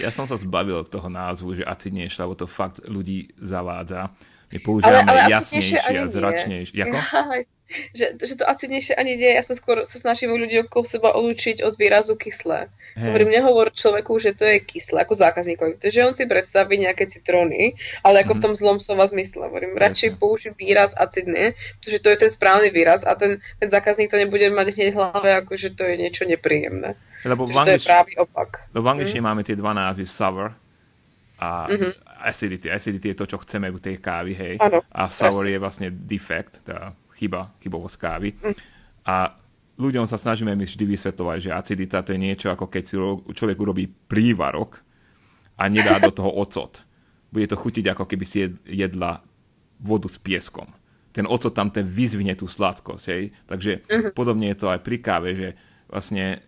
[0.01, 4.11] ja som sa zbavil toho názvu, že acidnejšie, lebo to fakt ľudí zavádza.
[4.51, 6.75] My používame ale, ale jasnejšie a zračnejšie.
[6.75, 6.99] Jako?
[7.95, 9.31] že, že to acidnejšie ani nie.
[9.35, 12.69] Ja sa skôr sa snažím ľudí okolo seba odlučiť od výrazu kyslé.
[12.99, 13.07] Hey.
[13.07, 15.79] Hovorím, nehovor človeku, že to je kyslé, ako zákazníkovi.
[15.79, 18.39] Takže on si predstaví nejaké citróny, ale ako mm.
[18.39, 18.45] v mhm.
[18.45, 19.47] tom zlom slova zmysle.
[19.47, 24.11] Hovorím, radšej použiť výraz acidné, pretože to je ten správny výraz a ten, ten zákazník
[24.11, 26.99] to nebude mať hneď v hlave, ako že to je niečo nepríjemné.
[27.23, 27.65] Lebo v anglič...
[27.65, 28.67] to je právý opak.
[28.75, 29.29] Lebo v angličtine mm.
[29.31, 30.57] máme tie dva názvy, sour
[31.41, 31.93] a mm-hmm.
[32.27, 32.67] acidity.
[32.69, 34.55] Acidity je to, čo chceme u tej kávy, hej.
[34.61, 35.53] Ano, a sour yes.
[35.57, 38.29] je vlastne defekt, tá chyba, chybovosť kávy.
[38.41, 38.57] Mm.
[39.05, 39.37] A
[39.77, 42.95] ľuďom sa snažíme my vždy vysvetľovať, že acidita to je niečo, ako keď si
[43.37, 44.81] človek urobí prívarok
[45.61, 46.81] a nedá do toho ocot.
[47.29, 49.21] Bude to chutiť, ako keby si jedla
[49.81, 50.69] vodu s pieskom.
[51.13, 53.05] Ten ocot tam ten vyzvine tú sladkosť.
[53.13, 53.23] Hej?
[53.49, 54.11] Takže uh-huh.
[54.17, 55.49] podobne je to aj pri káve, že
[55.91, 56.41] vlastne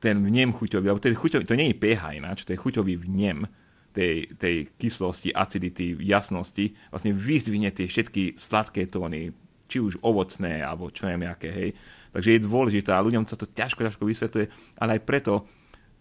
[0.00, 3.44] ten vnem chuťový, alebo ten chuťový, to nie je pH ináč, to je chuťový vnem
[3.92, 9.36] tej, tej kyslosti, acidity, jasnosti, vlastne vyzvine tie všetky sladké tóny,
[9.70, 11.70] či už ovocné, alebo čo neviem aké, hej.
[12.10, 14.46] Takže je dôležité a ľuďom sa to ťažko, ťažko vysvetľuje,
[14.82, 15.46] ale aj preto,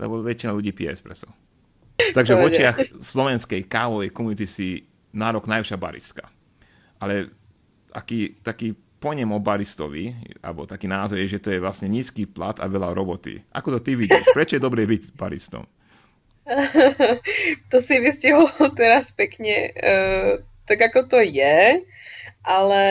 [0.02, 1.30] lebo väčšina ľudí pije espresso.
[2.18, 4.82] Takže v očiach slovenskej kávovej komunity si
[5.14, 6.26] nárok najvyššia baristka.
[6.98, 7.30] Ale
[7.94, 10.12] aký, taký ponem o baristovi,
[10.44, 13.40] alebo taký názor je, že to je vlastne nízky plat a veľa roboty.
[13.56, 14.28] Ako to ty vidíš?
[14.36, 15.64] Prečo je dobré byť baristom?
[17.72, 21.86] to si vystihol teraz pekne, uh, tak ako to je,
[22.42, 22.84] ale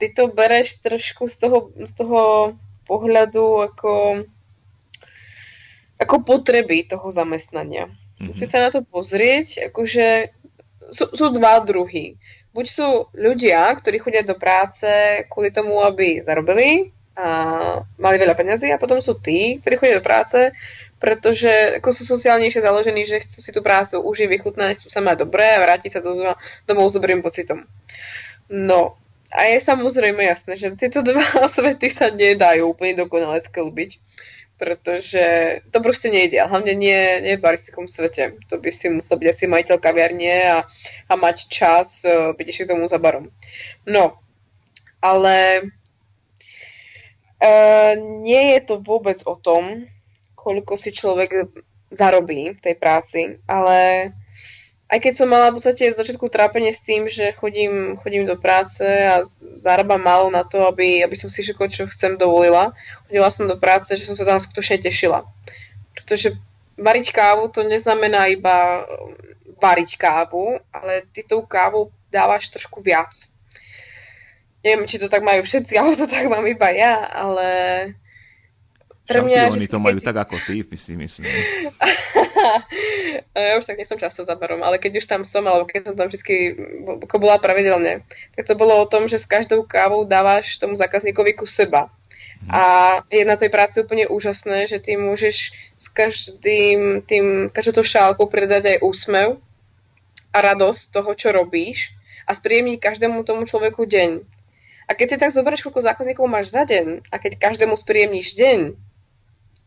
[0.00, 2.20] ty to bereš trošku z toho, z toho
[2.88, 4.24] pohľadu ako,
[6.00, 7.86] ako potreby toho zamestnania.
[7.86, 8.32] Mm-hmm.
[8.32, 10.32] Musíš sa na to pozrieť, akože
[10.88, 12.16] sú, sú dva druhy.
[12.50, 14.88] Buď sú ľudia, ktorí chodia do práce
[15.30, 17.28] kvôli tomu, aby zarobili a
[18.00, 20.50] mali veľa peniazy a potom sú tí, ktorí chodia do práce,
[21.00, 25.24] pretože ako sú sociálnejšie založení, že chcú si tú prácu užiť, vychutnať, chcú sa mať
[25.24, 26.12] dobré a vrátiť sa do,
[26.68, 27.64] domov s dobrým pocitom.
[28.50, 28.99] No,
[29.30, 34.02] a je samozrejme jasné, že tieto dva svety sa nedajú úplne dokonale sklbiť,
[34.58, 35.24] pretože
[35.70, 36.42] to proste nejde.
[36.42, 38.36] A hlavne nie, nie v baristickom svete.
[38.50, 40.58] To by si musel byť asi majiteľ kaviarne a,
[41.08, 43.30] a mať čas uh, byť ešte tomu za barom.
[43.86, 44.18] No,
[44.98, 45.70] ale
[47.38, 49.86] uh, nie je to vôbec o tom,
[50.34, 51.54] koľko si človek
[51.94, 54.10] zarobí v tej práci, ale
[54.90, 58.34] aj keď som mala v podstate z začiatku trápenie s tým, že chodím, chodím do
[58.34, 59.22] práce a
[59.54, 62.74] zarábam málo na to, aby, aby som si všetko, čo chcem, dovolila.
[63.06, 65.22] Chodila som do práce, že som sa tam skutočne tešila.
[65.94, 66.34] Pretože
[66.74, 68.82] variť kávu to neznamená iba
[69.62, 73.14] variť kávu, ale ty tou kávu dávaš trošku viac.
[74.66, 77.46] Neviem, či to tak majú všetci, alebo to tak mám iba ja, ale
[79.10, 80.06] pre mňa, Šampióny to majú keď...
[80.06, 81.26] tak ako ty, si myslím.
[83.34, 85.90] ja už tak nie som často za barom, ale keď už tam som, alebo keď
[85.90, 86.22] som tam vždy
[87.10, 88.06] ako bola pravidelne,
[88.38, 91.90] tak to bolo o tom, že s každou kávou dávaš tomu zákazníkovi ku seba.
[92.46, 92.50] Hmm.
[92.54, 92.62] A
[93.12, 98.78] je na tej práci úplne úžasné, že ty môžeš s každým tým, každou šálkou predať
[98.78, 99.42] aj úsmev
[100.32, 101.92] a radosť toho, čo robíš
[102.24, 104.22] a spríjemniť každému tomu človeku deň.
[104.90, 108.58] A keď si tak zoberieš, koľko zákazníkov máš za deň a keď každému spríjemníš deň,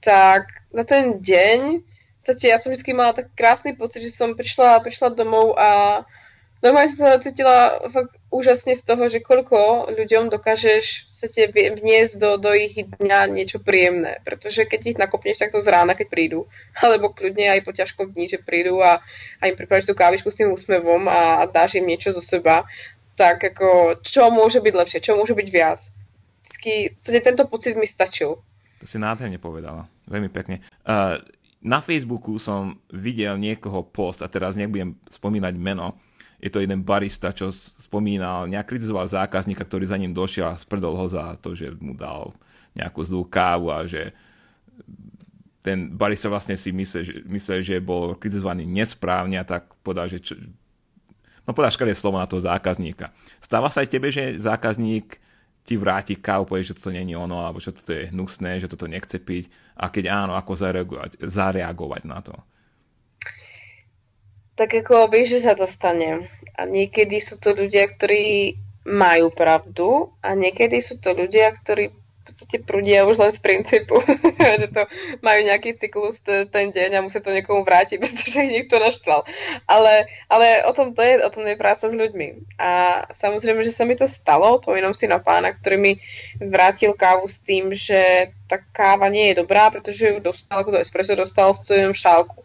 [0.04, 1.84] tak za ten deň
[2.24, 6.02] podstate ja som vždy mala tak krásny pocit, že som prišla, prišla domov a
[6.64, 12.40] normálne som sa cítila fakt úžasne z toho, že koľko ľuďom dokážeš sa vniesť do,
[12.40, 14.24] do ich dňa niečo príjemné.
[14.24, 16.48] Pretože keď ich nakopneš takto z rána, keď prídu,
[16.80, 19.04] alebo kľudne aj po ťažkom dni, že prídu a,
[19.44, 22.64] a im pripravíš tú kávičku s tým úsmevom a, a dáš im niečo zo seba,
[23.20, 25.92] tak ako čo môže byť lepšie, čo môže byť viac.
[26.40, 28.40] Vždycky, tento pocit mi stačil.
[28.80, 29.92] To si nádherne povedala.
[30.08, 30.60] Veľmi pekne.
[30.84, 31.20] Uh,
[31.64, 35.96] na Facebooku som videl niekoho post, a teraz nebudem spomínať meno,
[36.44, 41.00] je to jeden barista, čo spomínal, nejak kritizoval zákazníka, ktorý za ním došiel a sprdol
[41.00, 42.36] ho za to, že mu dal
[42.76, 44.12] nejakú zlú kávu a že
[45.64, 50.20] ten barista vlastne si myslel, že, myslel, že bol kritizovaný nesprávne a tak podal, že
[50.20, 50.36] čo,
[51.48, 53.16] no podal škaredé slovo na toho zákazníka.
[53.40, 55.24] Stáva sa aj tebe, že zákazník
[55.64, 58.84] ti vráti kávu, povie, že toto není ono, alebo že toto je hnusné, že toto
[58.92, 62.36] nechce piť a keď áno, ako zareagovať, zareagovať na to?
[64.54, 66.30] Tak ako že sa to stane.
[66.54, 68.54] A niekedy sú to ľudia, ktorí
[68.86, 74.00] majú pravdu a niekedy sú to ľudia, ktorí podstate prúdia už len z princípu,
[74.62, 74.88] že to
[75.20, 79.28] majú nejaký cyklus ten deň a musia to niekomu vrátiť, pretože ich niekto naštval.
[79.68, 82.58] Ale, ale o tom to je, o tom je práca s ľuďmi.
[82.58, 85.92] A samozrejme, že sa mi to stalo, pomínam si na pána, ktorý mi
[86.40, 90.84] vrátil kávu s tým, že tá káva nie je dobrá, pretože ju dostal, ako to
[90.84, 92.40] espresso dostal v studenom šálku.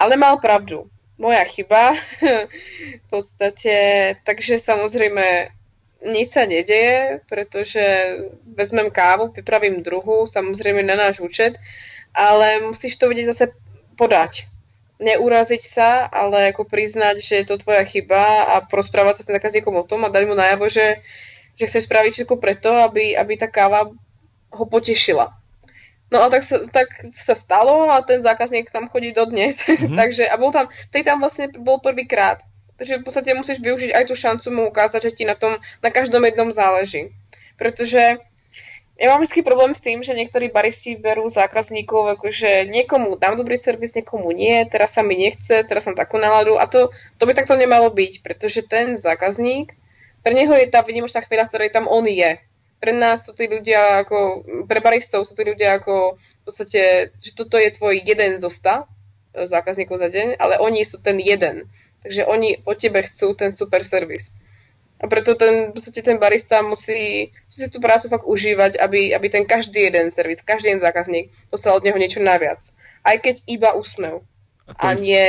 [0.00, 0.88] Ale mal pravdu.
[1.20, 1.94] Moja chyba.
[3.04, 3.76] v podstate,
[4.26, 5.54] takže samozrejme
[6.02, 7.82] nič sa nedeje, pretože
[8.46, 11.56] vezmem kávu, pripravím druhú, samozrejme na náš účet,
[12.12, 13.44] ale musíš to vedieť zase
[13.94, 14.50] podať.
[15.02, 19.74] Neuraziť sa, ale ako priznať, že je to tvoja chyba a prosprávať sa s zákazníkom
[19.74, 21.02] o tom a dať mu najavo, že,
[21.58, 23.90] že chceš spraviť všetko preto, aby, aby tá káva
[24.52, 25.34] ho potešila.
[26.12, 29.64] No a tak sa, tak sa stalo a ten zákazník tam chodí dodnes.
[29.64, 29.96] Mm-hmm.
[30.00, 32.44] Takže a bol tam, tej tam vlastne bol prvýkrát.
[32.76, 35.90] Takže v podstate musíš využiť aj tú šancu mu ukázať, že ti na tom, na
[35.92, 37.12] každom jednom záleží.
[37.60, 38.18] Pretože
[39.02, 43.58] ja mám vždy problém s tým, že niektorí baristi berú zákazníkov, akože niekomu dám dobrý
[43.58, 47.34] servis, niekomu nie, teraz sa mi nechce, teraz mám takú náladu a to, to by
[47.34, 49.74] takto nemalo byť, pretože ten zákazník,
[50.22, 52.38] pre neho je tá vynimočná chvíľa, v ktorej tam on je.
[52.78, 57.30] Pre nás sú tí ľudia ako, pre baristov sú tí ľudia ako v podstate, že
[57.34, 58.86] toto je tvoj jeden zo sta
[59.34, 61.66] zákazníkov za deň, ale oni sú ten jeden.
[62.02, 64.38] Takže oni od tebe chcú ten super servis.
[65.02, 69.26] A preto ten, v podstate ten barista musí, musí tú prácu fakt užívať, aby, aby
[69.26, 72.62] ten každý jeden servis, každý jeden zákazník dostal od neho niečo naviac.
[73.02, 74.22] Aj keď iba úsmev.
[74.70, 75.26] A, a nie...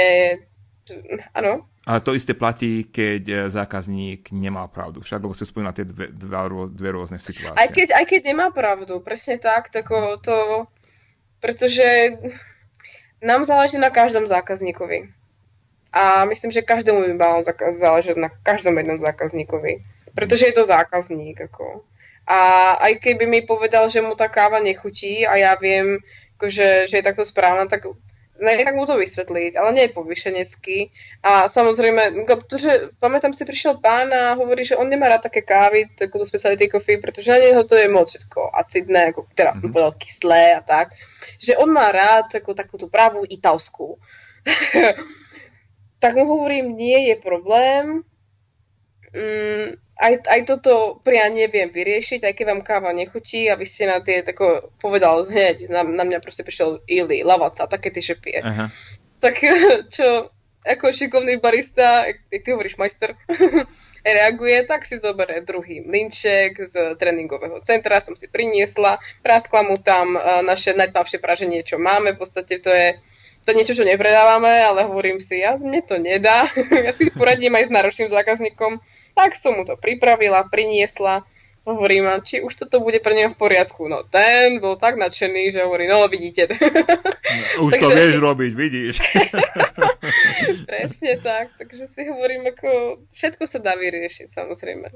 [1.34, 1.66] Áno?
[1.90, 5.02] A to isté platí, keď e, zákazník nemá pravdu.
[5.02, 6.38] Však, lebo si spomínal tie dve, dve,
[6.70, 7.58] dve rôzne situácie.
[7.58, 9.90] Aj keď, aj keď nemá pravdu, presne tak, tak
[10.22, 10.70] to...
[11.42, 12.16] Pretože
[13.20, 15.12] nám záleží na každom zákazníkovi.
[15.94, 19.86] A myslím, že každému by malo záležať na každom jednom zákazníkovi.
[20.18, 21.38] Pretože je to zákazník.
[21.46, 21.86] Ako.
[22.26, 22.40] A
[22.82, 26.02] aj keby mi povedal, že mu tá káva nechutí a ja viem,
[26.40, 27.86] akože, že je takto správna, tak
[28.42, 30.78] tak mu to vysvetliť, ale nie je povyšenecký.
[31.22, 35.94] A samozrejme, pretože pamätám si, prišiel pán a hovorí, že on nemá rád také kávy,
[35.94, 39.72] takúto speciality coffee, pretože na neho to je moc všetko acidné, ako, teda mm-hmm.
[39.72, 40.98] povedal kyslé a tak.
[41.38, 44.02] Že on má rád takú, takú tú pravú italskú.
[46.04, 48.04] tak mu hovorím, nie je problém.
[49.16, 53.88] Mm, aj, aj toto prianie viem vyriešiť, aj keď vám káva nechutí a vy ste
[53.88, 58.20] na tie, tako povedal hneď, na, na mňa proste prišiel Ili, lavaca, také ty, že
[58.20, 58.44] pije.
[58.44, 58.68] Aha.
[59.24, 59.40] Tak
[59.96, 60.28] čo,
[60.68, 63.16] ako šikovný barista, jak ty hovoríš majster,
[64.04, 70.20] reaguje, tak si zoberie druhý mlinček z tréningového centra, som si priniesla, praskla mu tam
[70.20, 73.00] eh, naše najtmavšie praženie, čo máme, v podstate to je
[73.44, 76.48] to je niečo, čo nepredávame, ale hovorím si, ja mne to nedá,
[76.88, 78.80] ja si poradím aj s náročným zákazníkom,
[79.14, 81.28] tak som mu to pripravila, priniesla,
[81.64, 83.88] hovorím, či už toto bude pre neho v poriadku.
[83.88, 86.52] No ten bol tak nadšený, že hovorí, no vidíte.
[86.52, 87.84] No, už takže...
[87.84, 88.96] to vieš robiť, vidíš.
[90.70, 94.88] Presne tak, takže si hovorím, ako všetko sa dá vyriešiť, samozrejme.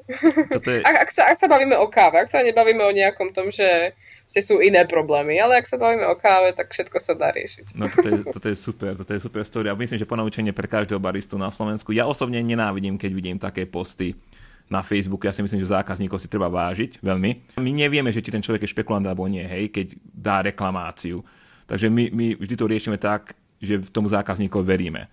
[0.59, 0.83] je...
[0.83, 3.95] ak, ak, sa, ak sa bavíme o káve, ak sa nebavíme o nejakom tom, že
[4.27, 5.39] že sú iné problémy.
[5.39, 7.79] Ale ak sa bavíme o káve, tak všetko sa dá riešiť.
[7.79, 9.71] No toto je, toto je super, toto je super story.
[9.71, 11.95] A myslím, že ponaučenie pre každého baristu na Slovensku.
[11.95, 14.19] Ja osobne nenávidím, keď vidím také posty
[14.67, 15.23] na Facebooku.
[15.25, 17.59] Ja si myslím, že zákazníkov si treba vážiť veľmi.
[17.63, 21.23] My nevieme, že či ten človek je špekulant alebo nie, hej, keď dá reklamáciu.
[21.67, 25.07] Takže my, my vždy to riešime tak, že v tomu zákazníkovi veríme.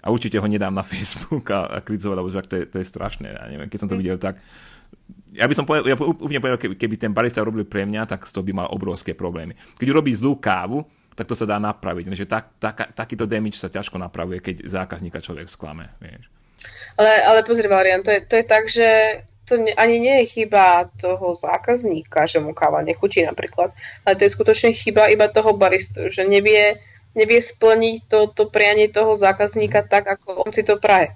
[0.00, 3.30] A určite ho nedám na Facebook a, a kritizovať, lebo to je, to je strašné.
[3.30, 4.02] Ja neviem, keď som to hm.
[4.02, 4.42] videl tak,
[5.30, 8.26] ja by som povedal, ja úplne povedal, keby, keby ten barista robil pre mňa, tak
[8.26, 9.54] to by mal obrovské problémy.
[9.78, 10.82] Keď urobí zlú kávu,
[11.14, 12.04] tak to sa dá napraviť.
[12.10, 15.92] Takže tak, tak, takýto damage sa ťažko napravuje, keď zákazníka človek sklame.
[16.02, 16.26] Vieš.
[16.98, 18.88] Ale, ale pozri, Varian, to je, to je tak, že
[19.48, 23.74] to ne, ani nie je chyba toho zákazníka, že mu káva nechutí napríklad,
[24.06, 26.78] ale to je skutočne chyba iba toho baristu, že nevie,
[27.18, 31.10] nevie splniť to, to prianie toho zákazníka tak, ako on si to praje.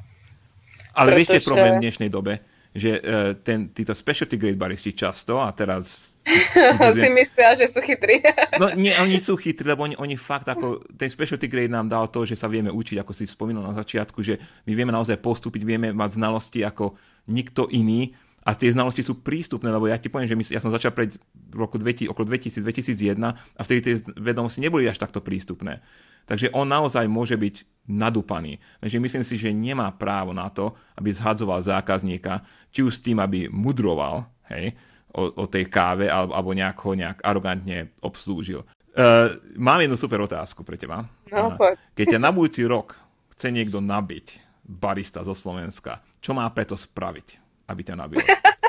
[0.94, 1.42] Ale Pretože...
[1.42, 2.32] vieš, problém v dnešnej dobe?
[2.74, 6.10] Že uh, ten, títo specialty grade baristi často, a teraz...
[6.98, 8.18] si myslia, že sú chytrí.
[8.60, 12.10] no nie, oni sú chytrí, lebo oni, oni fakt ako, ten specialty grade nám dal
[12.10, 15.62] to, že sa vieme učiť, ako si spomínal na začiatku, že my vieme naozaj postúpiť,
[15.62, 16.98] vieme mať znalosti ako
[17.30, 18.12] nikto iný
[18.44, 21.16] a tie znalosti sú prístupné, lebo ja ti poviem, že my, ja som začal pred
[21.48, 25.80] roku 2000, okolo 2000-2001 a vtedy tie vedomosti neboli až takto prístupné.
[26.28, 28.60] Takže on naozaj môže byť nadúpaný.
[28.84, 33.20] Takže myslím si, že nemá právo na to, aby zhadzoval zákazníka, či už s tým,
[33.20, 34.76] aby mudroval, hej,
[35.16, 38.64] o, o tej káve alebo, alebo nejak ho nejak arogantne obslúžil.
[38.94, 41.08] Uh, mám jednu super otázku pre teba.
[41.32, 41.80] No, poď.
[41.96, 42.94] Keď ťa na budúci rok
[43.34, 48.20] chce niekto nabiť, barista zo Slovenska, čo má preto spraviť, aby ťa nabil?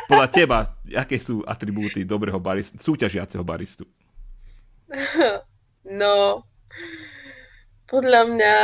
[0.06, 0.60] Podľa teba,
[0.94, 3.86] aké sú atribúty dobrého baristu, súťažiaceho baristu?
[5.86, 6.42] No,
[7.86, 8.56] podľa mňa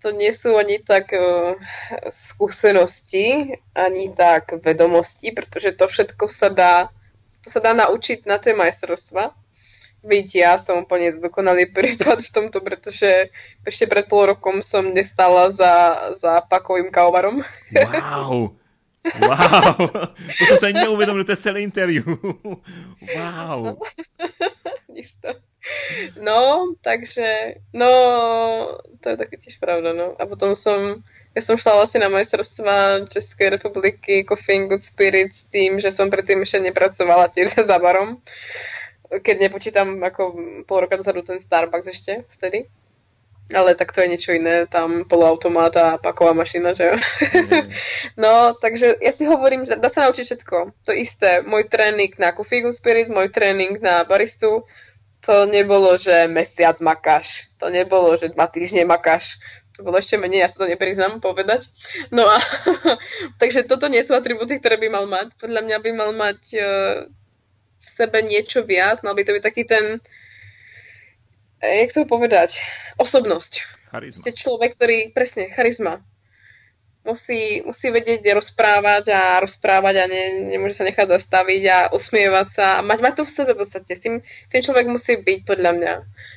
[0.00, 1.52] to nie sú ani tak uh,
[2.08, 6.88] skúsenosti, ani tak vedomosti, pretože to všetko sa dá,
[7.44, 9.36] to sa dá naučiť na tie majstrovstva.
[10.00, 13.28] Byť ja som úplne dokonalý prípad v tomto, pretože
[13.68, 17.44] ešte pred pol rokom som nestala za, za pakovým kávovarom.
[17.76, 18.56] Wow!
[19.00, 19.88] Wow!
[20.38, 22.04] To som sa neuvedomil, to je celé interview.
[23.16, 23.80] Wow!
[23.80, 23.80] No.
[26.16, 27.90] No, takže, no,
[29.00, 30.16] to je také tiež pravda, no.
[30.18, 31.04] A potom som,
[31.36, 36.08] ja som šla vlastne na majstrovstva Českej republiky Coffee Good Spirit s tým, že som
[36.10, 38.18] predtým ešte nepracovala tiež za barom.
[39.08, 40.22] Keď nepočítam ako
[40.64, 42.66] pol roka dozadu ten Starbucks ešte vtedy.
[43.50, 46.96] Ale tak to je niečo iné, tam poloautomát a paková mašina, že jo?
[46.96, 47.70] Mm.
[48.22, 50.56] no, takže ja si hovorím, že dá sa naučiť všetko.
[50.86, 54.62] To isté, môj tréning na Coffee Spirit, môj tréning na baristu,
[55.20, 57.52] to nebolo, že mesiac makáš.
[57.60, 59.36] To nebolo, že dva týždne makáš.
[59.76, 61.68] To bolo ešte menej, ja sa to nepriznám povedať.
[62.08, 62.40] No a
[63.40, 65.36] takže toto nie sú atributy, ktoré by mal mať.
[65.36, 67.04] Podľa mňa by mal mať uh,
[67.80, 70.19] v sebe niečo viac, mal by to byť taký ten, eh,
[71.60, 72.64] jak to povedať,
[72.96, 73.52] osobnosť.
[73.92, 74.20] Charizma.
[74.20, 76.00] Ste človek, ktorý, presne, charizma
[77.04, 82.66] musí, musí vedieť rozprávať a rozprávať a ne, nemôže sa nechať zastaviť a usmievať sa
[82.78, 83.92] a mať, mať to v sebe v podstate.
[83.96, 84.14] S tým,
[84.52, 85.92] tým človek musí byť, podľa mňa.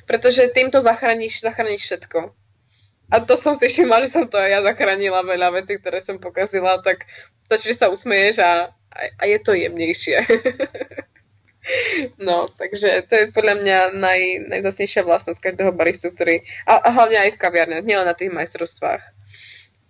[0.08, 2.32] Pretože týmto zachrániš, zachrániš všetko.
[3.14, 6.18] A to som si všimla, že som to aj ja zachránila veľa vecí, ktoré som
[6.18, 7.06] pokazila, tak
[7.46, 10.18] začne sa usmieš a, a, a je to jemnejšie.
[12.28, 17.18] no, takže to je podľa mňa naj, najzasnejšia vlastnosť každého baristu, ktorý, a, a hlavne
[17.18, 19.24] aj v kaviarniach, nielen na tých majstrovstvách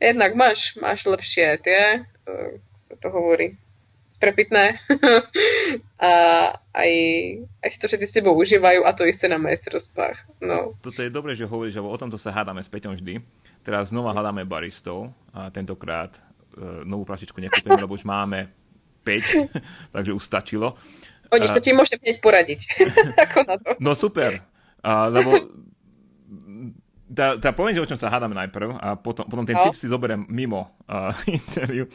[0.04, 3.56] jednak máš, máš lepšie tie, uh, sa to hovorí,
[4.12, 4.78] sprepitné
[6.00, 6.14] a
[6.76, 6.92] aj,
[7.64, 10.44] aj si to všetci s tebou užívajú a to isté na majstrovstvách.
[10.44, 10.76] No.
[10.84, 13.24] Toto je dobré, že hovoríš, lebo o tomto sa hádame s Peťom vždy.
[13.64, 18.52] Teraz znova hľadáme baristov a tentokrát uh, novú prašičku nekúpime, lebo už máme
[19.08, 19.56] 5,
[19.96, 20.76] takže už stačilo.
[21.34, 22.60] Oni sa ti môžem hneď poradiť.
[23.28, 23.70] Ako na to.
[23.82, 24.46] No super,
[24.86, 25.42] uh, lebo
[27.14, 29.70] tá, tá poviem, že o čom sa hádame najprv a potom, potom ten no.
[29.70, 31.86] tip si zoberiem mimo uh, interviu.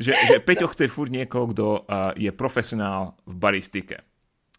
[0.00, 4.00] že, že Peťo chce furt niekoho, kto uh, je profesionál v baristike.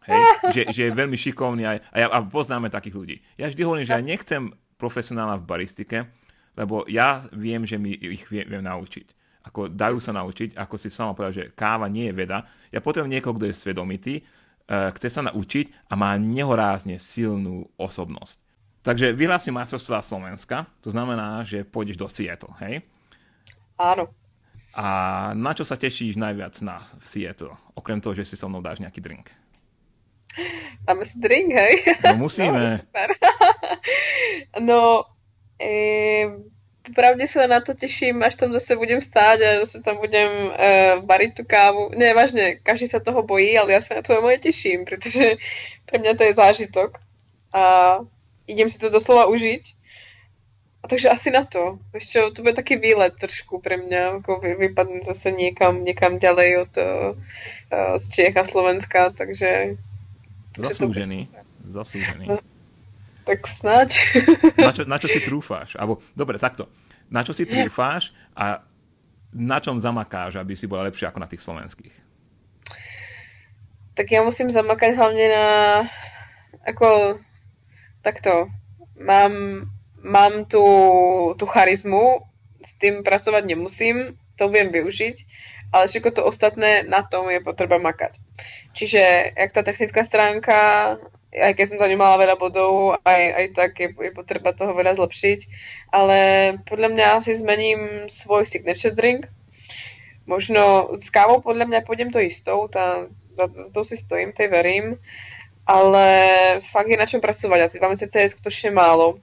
[0.05, 0.21] Hej?
[0.55, 3.17] že, že je veľmi šikovný aj, a, ja, a poznáme takých ľudí.
[3.37, 5.97] Ja vždy hovorím, že ja nechcem profesionála v baristike,
[6.57, 9.20] lebo ja viem, že mi ich viem, viem naučiť.
[9.41, 12.45] Ako dajú sa naučiť, ako si sama povedal, že káva nie je veda.
[12.69, 18.37] Ja potrebujem niekoho, kto je svedomitý, uh, chce sa naučiť a má nehorázne silnú osobnosť.
[18.81, 22.81] Takže vyhlásim majstrovstvá Slovenska, to znamená, že pôjdeš do Seattle, hej?
[23.77, 24.09] Áno.
[24.73, 24.85] A
[25.37, 27.53] na čo sa tešíš najviac na v Seattle?
[27.77, 29.29] Okrem toho, že si so mnou dáš nejaký drink.
[30.87, 31.73] Dáme si drink, hej?
[32.07, 32.61] No musíme.
[34.61, 34.79] No, no
[35.59, 36.25] e,
[36.93, 40.51] pravde sa na to teším, až tam zase budem stáť a zase tam budem e,
[41.03, 41.91] variť tú kávu.
[41.95, 45.39] Nie, vážne, každý sa toho bojí, ale ja sa na to moje teším, pretože
[45.87, 46.99] pre mňa to je zážitok.
[47.51, 47.63] A
[48.47, 49.63] idem si to doslova užiť.
[50.81, 51.77] A takže asi na to.
[51.93, 56.49] Ešte to bude taký výlet trošku pre mňa, ako vy, vypadnúť zase niekam, niekam ďalej
[56.65, 56.87] od uh,
[58.01, 59.77] z Čiech a Slovenska, takže...
[60.57, 61.29] Zaslúžený.
[61.69, 62.50] Zaslúžený.
[63.31, 63.89] Tak snáď.
[64.59, 65.79] Na čo, na čo si trúfáš?
[65.79, 66.67] Abo, dobre, takto.
[67.07, 68.59] Na čo si trúfáš a
[69.31, 71.95] na čom zamakáš, aby si bola lepšia ako na tých slovenských?
[73.95, 75.47] Tak ja musím zamakať hlavne na
[76.67, 77.19] ako
[78.03, 78.51] takto,
[78.99, 79.65] mám,
[80.03, 80.65] mám tú,
[81.39, 82.27] tú charizmu,
[82.59, 85.15] s tým pracovať nemusím, to viem využiť,
[85.71, 88.19] ale všetko to ostatné, na tom je potreba makať.
[88.75, 90.59] Čiže, jak tá technická stránka,
[91.31, 94.75] aj keď som za ňu mala veľa bodov, aj, aj tak je, je potreba toho
[94.75, 95.39] veľa zlepšiť,
[95.95, 96.19] ale
[96.67, 99.31] podľa mňa si zmením svoj signature drink.
[100.27, 104.51] Možno s kávou podľa mňa pôjdem to istou, tá, za, za to si stojím, tej
[104.51, 104.99] verím
[105.71, 106.05] ale
[106.61, 109.21] fakt je na čom pracovať a tie dva mesiace je skutočne málo.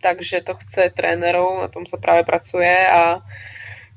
[0.00, 3.20] Takže to chce trénerov, na tom sa práve pracuje a,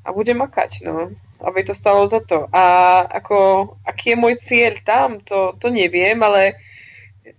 [0.04, 1.16] a bude makať, no.
[1.40, 2.48] Aby to stalo za to.
[2.52, 6.60] A ako, aký je môj cieľ tam, to, to neviem, ale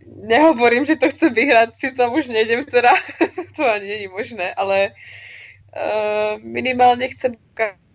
[0.06, 2.94] nehovorím, že to chcem vyhrať, si tam už nejdem teda,
[3.56, 4.98] to ani je možné, ale
[5.74, 7.38] uh, minimálne chcem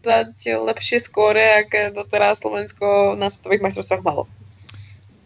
[0.01, 4.25] dať lepšie skóre, ak doteraz Slovensko na svetových majstrovstvách malo.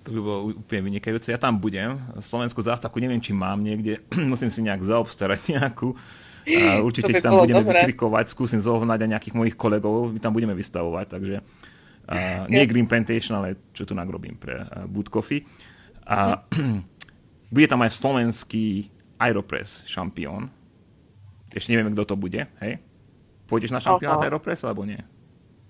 [0.04, 1.32] To by bolo úplne vynikajúce.
[1.32, 1.96] Ja tam budem.
[2.20, 4.04] Slovenskú zástavku neviem, či mám niekde.
[4.32, 5.96] Musím si nejak zaobstarať nejakú.
[6.44, 7.80] A určite by tam budeme dobre.
[7.80, 8.24] vykrikovať.
[8.28, 10.12] Skúsim zohnať aj nejakých mojich kolegov.
[10.12, 11.06] My tam budeme vystavovať.
[11.08, 15.40] Takže uh, nie Green Plantation, ale čo tu nagrobím pre uh, Boot Coffee.
[16.04, 16.44] A
[17.54, 20.52] bude tam aj slovenský Aeropress šampión.
[21.54, 22.44] Ešte neviem, kto to bude.
[22.60, 22.82] Hej?
[23.46, 24.98] Pôjdeš na šampionát Aeropress, alebo nie?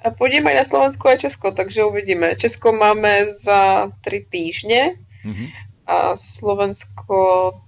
[0.04, 2.36] A pôjdeme aj na Slovensko a Česko, takže uvidíme.
[2.36, 5.48] Česko máme za 3 týždne mm-hmm.
[5.88, 7.16] a Slovensko,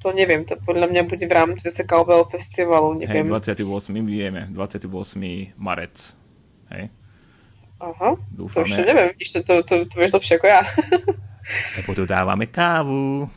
[0.04, 3.24] to neviem, to podľa mňa bude v rámci Cowbell festivalu, neviem.
[3.24, 3.88] Hej, 28.
[3.88, 4.84] my vieme, 28.
[5.56, 5.96] marec.
[6.72, 6.92] Hej.
[7.80, 8.52] Aha, Dúfame.
[8.52, 10.62] to ešte neviem, vidíš, to, to, to, to vieš lepšie ako ja.
[11.78, 13.30] Lebo dodávame kávu.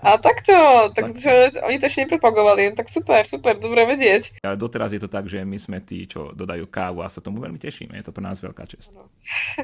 [0.00, 0.54] A takto,
[0.96, 1.20] tak, tak.
[1.20, 4.40] Že oni to ešte nepropagovali, tak super, super, dobre vedieť.
[4.40, 7.44] Ale doteraz je to tak, že my sme tí, čo dodajú kávu a sa tomu
[7.44, 8.88] veľmi tešíme, je to pre nás veľká čest.
[8.96, 9.12] No,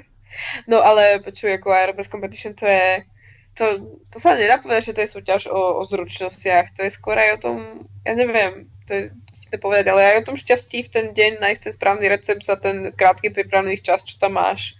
[0.70, 3.08] no ale počuj, ako Aeropress Competition to je,
[3.56, 3.64] to,
[4.12, 7.40] to sa nedá povedať, že to je súťaž o, o zručnostiach, to je skôr aj
[7.40, 7.56] o tom,
[8.04, 9.02] ja neviem, to je
[9.50, 12.54] to povedať, ale aj o tom šťastí v ten deň nájsť ten správny recept za
[12.54, 14.78] ten krátky prípravný čas, čo tam máš.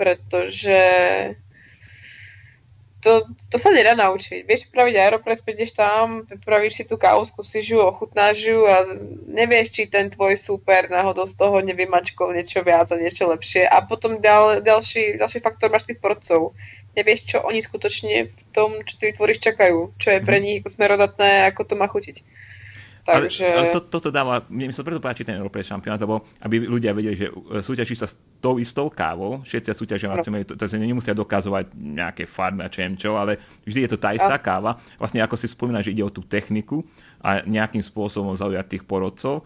[0.00, 0.80] Pretože
[3.04, 4.48] to, to sa nedá naučiť.
[4.48, 8.80] Vieš pripraviť Aeropress, prídeš tam, pripravíš si tú kávu, skúsiš ju, ochutnáš ju a
[9.28, 13.68] nevieš, či ten tvoj super náhodou z toho nevymačkol niečo viac a niečo lepšie.
[13.68, 16.56] A potom ďal, ďalší, ďalší faktor máš tých porcov.
[16.96, 19.92] Nevieš, čo oni skutočne v tom, čo ty vytvoríš, čakajú.
[20.00, 22.24] Čo je pre nich smerodatné, ako to má chutiť.
[23.04, 23.44] Takže...
[23.44, 26.96] Ale, ale to, toto dáva, mne sa preto páči ten Európej šampionát, lebo aby ľudia
[26.96, 27.28] vedeli, že
[27.60, 30.24] súťaží sa s tou istou kávou, všetci súťažia, no.
[30.24, 33.36] to, to sa nemusia dokazovať nejaké farmy a čem čo, ale
[33.68, 34.42] vždy je to tá istá a...
[34.42, 34.80] káva.
[34.96, 36.80] Vlastne ako si spomína, že ide o tú techniku
[37.20, 39.44] a nejakým spôsobom zaujať tých porodcov.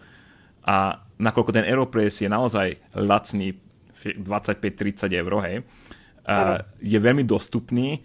[0.63, 3.59] A nakoľko ten Aeropress je naozaj lacný,
[3.99, 5.67] 25-30 eur, hej,
[6.23, 7.99] a je veľmi dostupný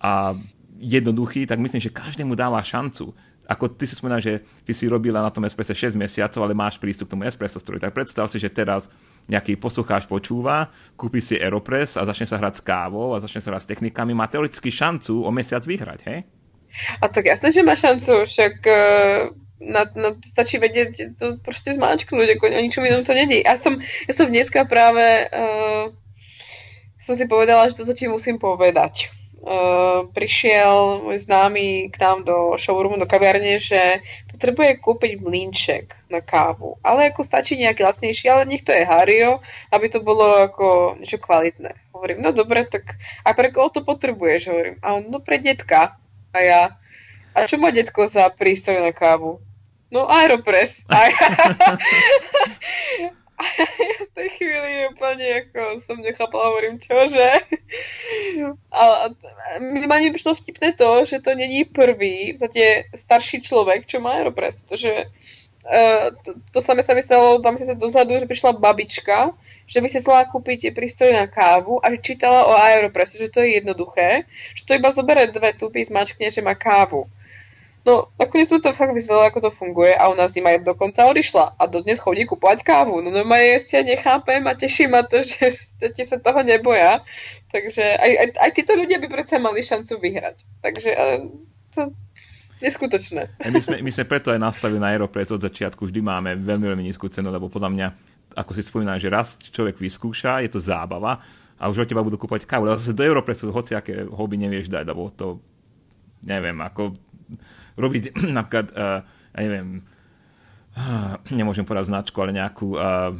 [0.00, 0.32] a
[0.78, 3.12] jednoduchý, tak myslím, že každému dáva šancu
[3.44, 6.80] ako ty si spomínal, že ty si robila na tom espresse 6 mesiacov, ale máš
[6.80, 8.88] prístup k tomu espresso stroju, tak predstav si, že teraz
[9.28, 13.52] nejaký poslucháč počúva, kúpi si Aeropress a začne sa hrať s kávou a začne sa
[13.52, 16.18] hrať s technikami, má teoreticky šancu o mesiac vyhrať, hej?
[17.00, 19.30] A tak jasné, že má šancu, však uh,
[19.62, 23.46] na, na, stačí vedieť to proste zmáčknúť, ako o ničom inom to není.
[23.46, 25.94] Ja som, ja som dneska práve uh,
[26.98, 29.12] som si povedala, že toto ti musím povedať
[29.44, 34.00] Uh, prišiel môj známy k nám do showroomu, do kaviarne, že
[34.32, 36.80] potrebuje kúpiť mlínček na kávu.
[36.80, 41.20] Ale ako stačí nejaký lacnejší, ale nech to je Hario, aby to bolo ako niečo
[41.20, 41.76] kvalitné.
[41.92, 44.48] Hovorím, no dobre, tak a pre koho to potrebuješ?
[44.48, 46.00] Hovorím, a on, no pre detka.
[46.34, 46.62] A ja,
[47.30, 49.38] a čo má detko za prístroj na kávu?
[49.94, 50.82] No Aeropress.
[50.90, 51.22] A ja,
[53.38, 53.66] a ja
[54.02, 57.46] v tej chvíli úplne ako som nechápala, hovorím, čože?
[58.72, 64.00] A, a mi prišlo vtipné to, že to není prvý, v zate starší človek, čo
[64.00, 65.06] má Aeropress, pretože
[65.64, 69.32] uh, to, to samé sa mi stalo, si sa dozadu, že prišla babička,
[69.64, 73.40] že by si chcela kúpiť prístroj na kávu a že čítala o Aeropress, že to
[73.40, 77.08] je jednoduché, že to iba zobere dve tupy, zmačkne, že má kávu.
[77.84, 81.60] No, nakoniec sme to fakt vyzeralo, ako to funguje a nás zima aj dokonca odišla
[81.60, 83.04] a dodnes chodí kupovať kávu.
[83.04, 85.52] No normálne ja nechápem a teší ma to, že
[85.92, 87.04] ti sa toho neboja.
[87.54, 90.42] Takže aj, aj, aj títo ľudia by predsa mali šancu vyhrať.
[90.58, 90.90] Takže
[91.70, 91.94] to
[92.58, 93.30] neskutočné.
[93.46, 96.84] My sme, my sme preto aj nastavili na Aeropress od začiatku, vždy máme veľmi, veľmi
[96.90, 97.86] nízku cenu, lebo podľa mňa,
[98.34, 101.22] ako si spomínam, že raz človek vyskúša, je to zábava
[101.54, 102.66] a už od teba budú kúpať kávu.
[102.66, 105.38] Ale zase do Aeropressu hociaké hobby nevieš dať, lebo to
[106.26, 106.98] neviem, ako
[107.78, 108.98] robiť napríklad, uh,
[109.30, 109.86] ja neviem,
[110.74, 113.14] uh, nemôžem povedať značku, ale nejakú uh,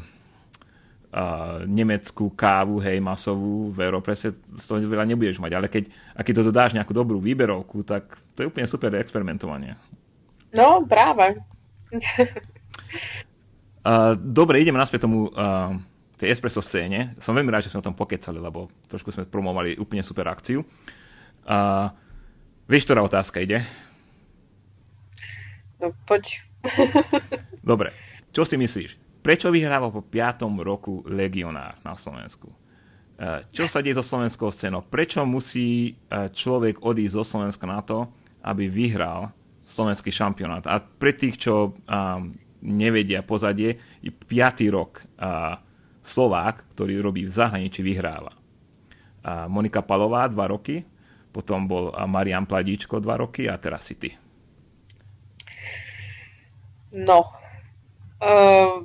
[1.15, 5.87] uh, nemeckú kávu, hej, masovú v Europresse, z toho veľa nebudeš mať, ale keď,
[6.19, 9.79] a keď to dodáš nejakú dobrú výberovku, tak to je úplne super experimentovanie.
[10.51, 11.39] No, práve.
[13.87, 15.79] uh, dobre, ideme naspäť tomu uh,
[16.19, 17.15] tej espresso scéne.
[17.23, 20.67] Som veľmi rád, že sme o tom pokecali, lebo trošku sme promovali úplne super akciu.
[21.47, 21.91] Uh,
[22.67, 23.63] vieš, ktorá otázka ide?
[25.79, 26.43] No poď.
[27.61, 27.93] Dobre,
[28.33, 29.04] čo si myslíš?
[29.25, 30.45] Prečo vyhráva po 5.
[30.61, 32.53] roku legionár na Slovensku?
[33.17, 34.85] E, čo sa deje so slovenskou scénou?
[34.85, 38.05] Prečo musí e, človek odísť zo Slovenska na to,
[38.45, 39.33] aby vyhral
[39.65, 40.69] slovenský šampionát?
[40.69, 44.29] A pre tých, čo um, nevedia pozadie, je 5.
[44.69, 45.57] rok uh,
[46.05, 48.37] Slovák, ktorý robí v zahraničí, vyhráva.
[49.25, 50.85] Uh, Monika Palová 2 roky,
[51.33, 54.13] potom bol Marian Pladíčko 2 roky a teraz si ty.
[56.93, 57.25] No.
[58.21, 58.85] Uh,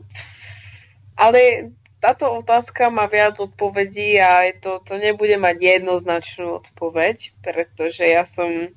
[1.20, 8.07] ale táto otázka má viac odpovedí a je to, to nebude mať jednoznačnú odpoveď, pretože
[8.07, 8.72] ja som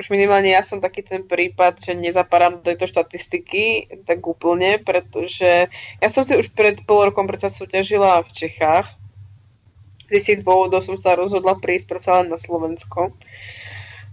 [0.00, 5.68] už minimálne ja som taký ten prípad, že nezapadám do tejto štatistiky tak úplne, pretože
[6.00, 8.88] ja som si už pred pol rokom predsa súťažila v Čechách.
[10.10, 13.14] Z tých dôvodov som sa rozhodla prísť predsa len na Slovensko.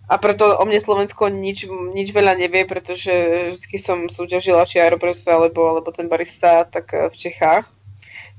[0.08, 5.28] A preto o mne Slovensko nič, nič veľa nevie, pretože vždy som súťažila či Aeropress
[5.28, 7.68] alebo, alebo ten barista tak eh, v Čechách.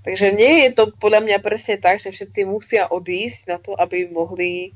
[0.01, 4.09] Takže nie je to podľa mňa presne tak, že všetci musia odísť na to, aby
[4.09, 4.73] mohli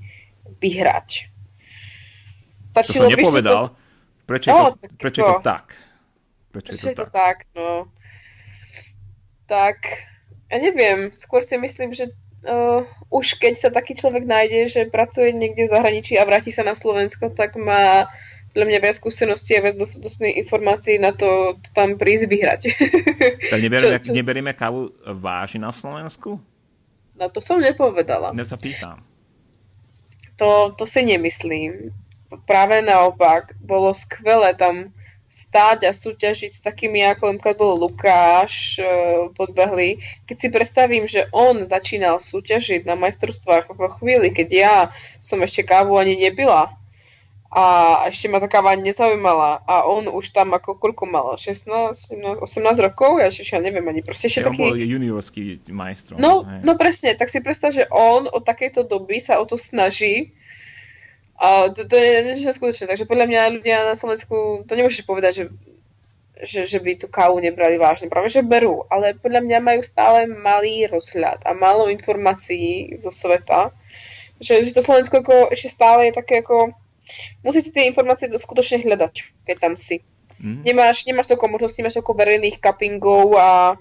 [0.60, 1.32] vyhrať.
[2.68, 3.62] Stačilo to som nepovedal.
[3.72, 3.76] To...
[4.28, 5.66] Prečo, je, to, tak prečo je to tak?
[6.52, 7.12] Prečo, prečo je to, je to tak?
[7.12, 7.36] tak?
[7.56, 7.88] No.
[9.48, 9.76] Tak,
[10.52, 11.12] ja neviem.
[11.16, 12.12] Skôr si myslím, že
[12.46, 16.66] uh, už keď sa taký človek nájde, že pracuje niekde v zahraničí a vráti sa
[16.66, 18.10] na Slovensko, tak má
[18.52, 22.62] pre mňa viac skúseností a viac dostupných informácií na to, to tam prísť vyhrať.
[23.52, 24.12] Tak neberieme, čo, čo...
[24.12, 26.36] neberieme kávu váži na Slovensku?
[27.16, 28.36] No to som nepovedala.
[28.36, 29.00] Ja sa pýtam.
[30.36, 31.92] To, to si nemyslím.
[32.48, 33.56] Práve naopak.
[33.60, 34.92] Bolo skvelé tam
[35.32, 38.84] stáť a súťažiť s takými, ako napríklad bol Lukáš e,
[39.32, 39.96] podbehli.
[40.28, 44.76] Keď si predstavím, že on začínal súťažiť na majstrovstvách vo chvíli, keď ja
[45.24, 46.76] som ešte kávu ani nebila
[47.52, 47.64] a
[48.08, 51.36] ešte ma tá káva nezaujímala a on už tam ako koľko mal?
[51.36, 53.20] 16, 17, 18 rokov?
[53.20, 54.00] Ja ešte ja neviem ani.
[54.00, 54.56] Proste ešte taký...
[54.56, 56.16] On bol juniorský majstrom.
[56.16, 60.32] No, no presne, tak si predstav, že on od takejto doby sa o to snaží
[61.42, 62.86] a to, to je niečo skutočné.
[62.86, 65.44] Takže podľa mňa ľudia na Slovensku, to nemôžeš povedať, že,
[66.38, 68.06] že, že by tú kávu nebrali vážne.
[68.06, 68.86] Práve, že berú.
[68.86, 73.74] Ale podľa mňa majú stále malý rozhľad a málo informácií zo sveta.
[74.38, 76.78] Že, že to Slovensko ako, ešte stále je také ako...
[77.42, 80.06] Musí si tie informácie to skutočne hľadať, keď tam si.
[80.38, 80.62] Mm.
[80.62, 83.74] Nemáš, nemáš toľko možností, máš toľko verejných cuppingov a,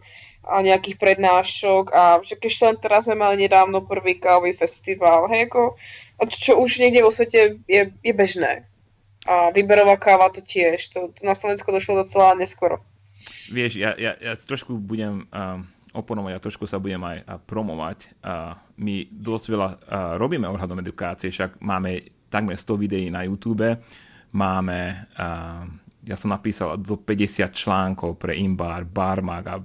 [0.46, 5.46] a nejakých prednášok a že keď len teraz sme mali nedávno prvý kávový festival, hej,
[5.50, 5.78] ako
[6.30, 8.70] čo už niekde vo svete je, je bežné.
[9.26, 10.94] A výberová káva to tiež.
[10.98, 12.82] To, to na Slovensku došlo docela neskoro.
[13.54, 15.62] Vieš, ja, ja, ja trošku budem uh,
[15.94, 18.10] oponovať, ja trošku sa budem aj uh, promovať.
[18.22, 19.78] Uh, my dosť veľa uh,
[20.18, 22.02] robíme ohľadom edukácie, však máme
[22.34, 23.78] takmer 100 videí na YouTube,
[24.34, 25.70] máme, uh,
[26.02, 29.62] ja som napísal do 50 článkov pre Imbar, Barmag a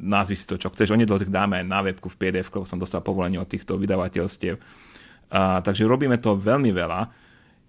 [0.00, 0.96] nazvi si to, čo chceš.
[0.96, 4.56] Oni to dáme aj na webku v PDF, som dostal povolenie od týchto vydavateľstiev
[5.30, 7.00] a, takže robíme to veľmi veľa.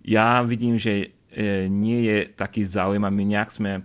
[0.06, 3.84] Ja vidím, že e, nie je taký my nejak sme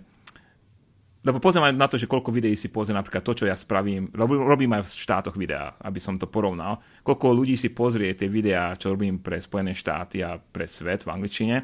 [1.21, 4.09] lebo pozriem aj na to, že koľko videí si pozrie napríklad to, čo ja spravím,
[4.09, 8.25] robím, robím aj v štátoch videá, aby som to porovnal, koľko ľudí si pozrie tie
[8.25, 11.55] videá, čo robím pre Spojené štáty a pre svet v angličtine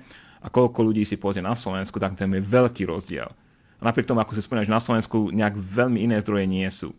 [0.46, 3.26] a koľko ľudí si pozrie na Slovensku, tak ten je veľký rozdiel.
[3.78, 6.94] A napriek tomu, ako si spomínaš, na Slovensku nejak veľmi iné zdroje nie sú.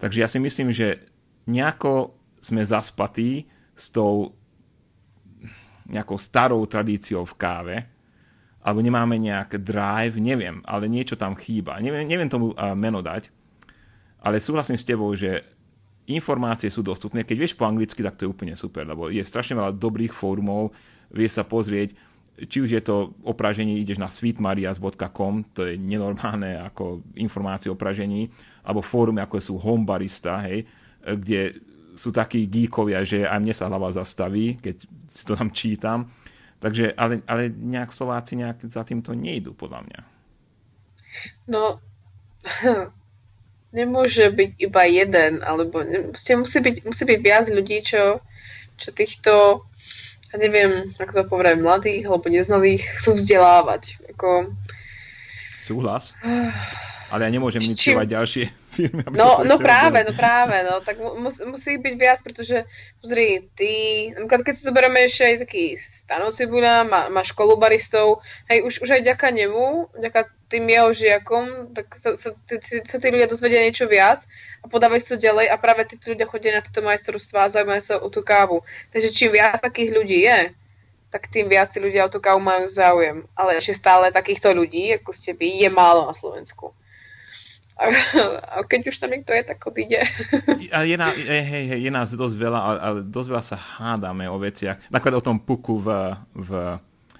[0.00, 1.04] Takže ja si myslím, že
[1.44, 4.32] nejako sme zaspatí s tou
[5.86, 7.76] nejakou starou tradíciou v káve,
[8.66, 11.78] alebo nemáme nejak drive, neviem, ale niečo tam chýba.
[11.78, 13.30] Neviem, neviem tomu meno dať,
[14.18, 15.46] ale súhlasím s tebou, že
[16.10, 17.22] informácie sú dostupné.
[17.22, 20.74] Keď vieš po anglicky, tak to je úplne super, lebo je strašne veľa dobrých fórumov,
[21.14, 21.94] vieš sa pozrieť,
[22.36, 28.26] či už je to opraženie, ideš na sweetmarias.com, to je nenormálne ako informácie o pražení,
[28.66, 30.66] alebo fórumy ako sú Homebarista, hej,
[31.06, 31.62] kde
[31.96, 34.76] sú takí geekovia, že aj mne sa hlava zastaví, keď
[35.10, 36.12] si to tam čítam.
[36.60, 40.00] Takže, ale, ale nejak Slováci nejak za týmto nejdú, podľa mňa.
[41.48, 41.80] No,
[43.76, 45.84] nemôže byť iba jeden, alebo
[46.40, 48.20] musí byť, musí byť viac ľudí, čo,
[48.80, 49.64] čo týchto,
[50.32, 54.00] ja neviem, ako to povedať, mladých alebo neznalých chcú vzdelávať.
[54.16, 54.52] Ako...
[55.64, 56.12] Súhlas.
[57.12, 58.44] Ale ja nemôžem iniciovať ďalšie
[58.76, 59.00] firmy.
[59.08, 62.68] Aby no, no práve, no práve, no tak mus, musí byť viac, pretože
[63.00, 63.72] pozri, ty,
[64.12, 68.20] napríklad keď si zoberieme ešte aj taký Stano Cibula, má, má školu baristov,
[68.52, 72.96] hej, už, už aj ďaká nemu, ďaká tým jeho žiakom, tak sa, sa, tí, sa
[73.00, 74.28] tí ľudia dozvedia niečo viac
[74.62, 77.82] a podávajú si to ďalej a práve tí ľudia chodia na tieto majstrovstvá a zaujímajú
[77.82, 78.62] sa o tú kávu.
[78.94, 80.54] Takže čím viac takých ľudí je,
[81.10, 83.26] tak tým viac tí ľudia o tú kávu majú záujem.
[83.34, 86.74] Ale ešte stále takýchto ľudí, ako ste vy, je málo na Slovensku.
[87.76, 90.00] A, keď už tam niekto je, tak odíde.
[90.72, 94.24] A je, na, je, hej, hej, je nás dosť veľa, ale dosť veľa sa hádame
[94.32, 94.80] o veciach.
[94.88, 96.16] Napríklad o tom puku v...
[96.32, 96.50] v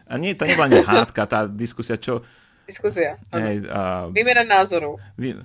[0.06, 2.24] a nie, to nebola nie hádka, tá diskusia, čo...
[2.64, 4.98] Diskusia, hej, uh, Výmena názorov.
[5.18, 5.38] Vy,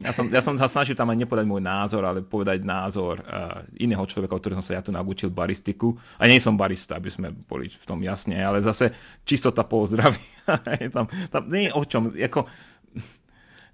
[0.00, 3.60] ja som, ja som sa snažil tam aj nepovedať môj názor, ale povedať názor uh,
[3.76, 5.92] iného človeka, od ktorého som sa ja tu naučil baristiku.
[6.16, 8.96] A nie som barista, aby sme boli v tom jasne, ale zase
[9.28, 10.16] čistota pozdravy.
[10.96, 12.16] tam, tam nie je o čom.
[12.16, 12.48] Ako,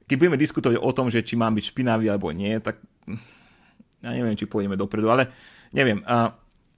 [0.07, 2.79] keď budeme diskutovať o tom, že či mám byť špinavý alebo nie, tak
[4.01, 5.27] ja neviem, či pôjdeme dopredu, ale
[5.75, 5.99] neviem.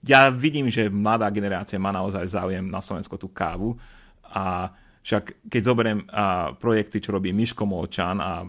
[0.01, 3.77] Ja vidím, že mladá generácia má naozaj záujem na Slovensko tú kávu
[4.25, 4.73] a
[5.05, 5.99] však keď zoberiem
[6.57, 8.43] projekty, čo robí Miško Molčan a,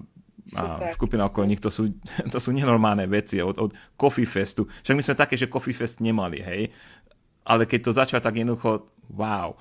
[0.57, 0.65] a
[0.97, 1.93] skupina okolo nich, to sú,
[2.35, 4.65] to sú nenormálne veci od, od Coffee Festu.
[4.65, 6.63] Však my sme také, že Coffee Fest nemali, hej.
[7.45, 9.59] Ale keď to začal tak jednoducho, wow,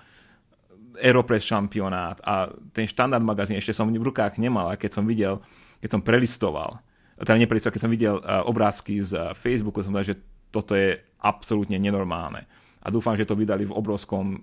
[0.97, 5.37] Aeropress šampionát a ten štandard magazín ešte som v rukách nemal a keď som videl,
[5.83, 6.81] keď som prelistoval,
[7.19, 10.97] teda neprelistoval, keď som videl uh, obrázky z uh, Facebooku, som povedal, že toto je
[11.21, 12.47] absolútne nenormálne.
[12.79, 14.39] A dúfam, že to vydali v obrovskom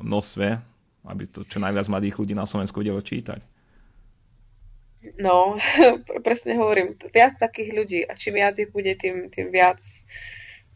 [0.00, 0.46] množstve,
[1.04, 3.44] aby to čo najviac mladých ľudí na Slovensku vedelo čítať.
[5.20, 5.60] No,
[6.26, 10.08] presne hovorím, viac takých ľudí a čím viac ich bude, tým, tým viac tým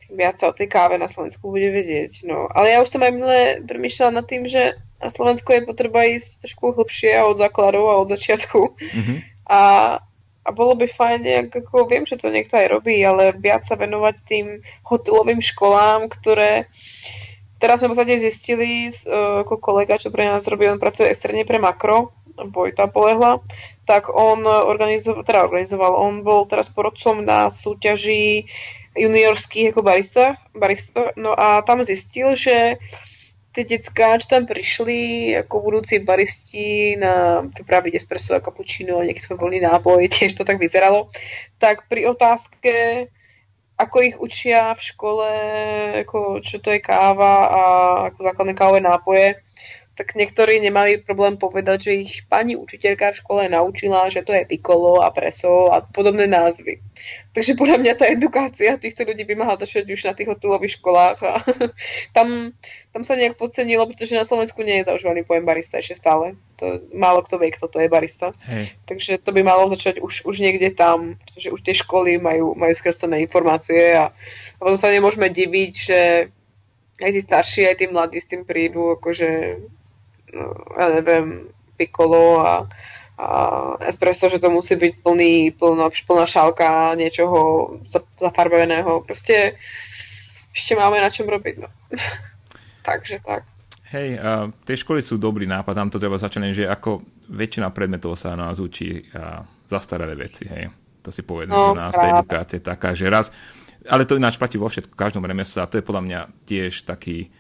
[0.09, 2.25] viac sa o tej káve na Slovensku bude vedieť.
[2.25, 2.49] No.
[2.53, 6.49] Ale ja už som aj minule premýšľala nad tým, že na Slovensku je potreba ísť
[6.49, 8.61] trošku hlbšie od základov a od začiatku.
[8.77, 9.19] Mm-hmm.
[9.49, 9.61] A
[10.49, 13.77] a bolo by fajn, nejak, ako viem, že to niekto aj robí, ale viac sa
[13.77, 16.73] venovať tým hotelovým školám, ktoré
[17.61, 21.45] teraz sme v podstate zistili, uh, ako kolega, čo pre nás robí, on pracuje extrémne
[21.45, 23.45] pre makro, Vojta Polehla,
[23.85, 28.49] tak on organizoval, teda organizoval, on bol teraz porodcom na súťaži
[28.97, 32.80] juniorských ako barista, barista, no a tam zistil, že
[33.53, 39.43] tie decká, čo tam prišli ako budúci baristi na pripraviť espresso a cappuccino nejaký svoj
[39.43, 41.11] voľný nápoj, tiež to tak vyzeralo,
[41.59, 43.09] tak pri otázke,
[43.78, 45.30] ako ich učia v škole,
[46.03, 47.61] ako čo to je káva a
[48.11, 49.39] ako základné kávové nápoje,
[49.99, 54.46] tak niektorí nemali problém povedať, že ich pani učiteľka v škole naučila, že to je
[54.46, 56.78] pikolo a preso a podobné názvy.
[57.34, 61.18] Takže podľa mňa tá edukácia týchto ľudí by mala začať už na tých hotelových školách
[61.26, 61.32] a
[62.16, 62.55] tam,
[62.94, 66.38] tam sa nejak podcenilo, pretože na Slovensku nie je zaužívaný pojem barista ešte stále.
[66.62, 68.30] To, málo kto vie, kto to je barista.
[68.55, 68.78] Hej.
[68.86, 72.70] Takže to by malo začať už, už niekde tam, pretože už tie školy majú, majú
[72.70, 76.01] skreslené informácie a, a potom sa nemôžeme diviť, že
[77.03, 79.59] aj tí starší, aj tí mladí s tým prídu, akože
[80.79, 81.49] ja neviem,
[81.79, 82.66] piccolo a,
[83.18, 83.26] a
[83.87, 87.70] espresso, že to musí byť plný, plná, plná šálka niečoho
[88.18, 89.03] zafarbeného.
[89.07, 89.59] Proste
[90.53, 91.55] ešte máme na čom robiť.
[91.62, 91.68] No.
[92.89, 93.47] Takže tak.
[93.89, 97.01] Hej, uh, tie školy sú dobrý nápad, tam to treba začať, že ako
[97.33, 100.68] väčšina predmetov sa nás učí uh, zastaralé veci, hej.
[101.01, 103.33] To si povedal, no, že nás tá edukácia je taká, že raz,
[103.89, 107.33] ale to ináč platí vo všetkom, každom remesle a to je podľa mňa tiež taký,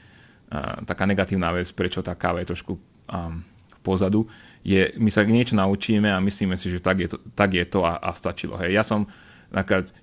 [0.88, 3.44] taká negatívna vec, prečo tá káva je trošku um,
[3.84, 4.24] pozadu,
[4.64, 7.84] je, my sa niečo naučíme a myslíme si, že tak je to, tak je to
[7.84, 8.56] a, a stačilo.
[8.60, 8.76] Hej.
[8.76, 9.08] Ja som,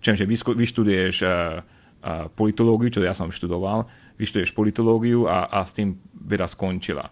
[0.01, 3.85] že vyštuduješ uh, uh, politológiu, čo ja som študoval,
[4.17, 7.11] vyštuduješ politológiu a, a s tým veda skončila.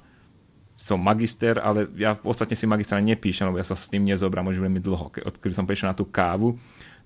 [0.74, 4.58] Som magister, ale ja ostatne si magister nepíšem, lebo ja sa s tým nezobrám už
[4.58, 5.14] veľmi dlho.
[5.14, 6.58] Odkedy som prišiel na tú kávu,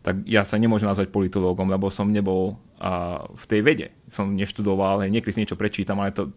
[0.07, 3.87] tak ja sa nemôžem nazvať politológom, lebo som nebol uh, v tej vede.
[4.07, 6.31] Som neštudoval, niekedy si niečo prečítam, ale to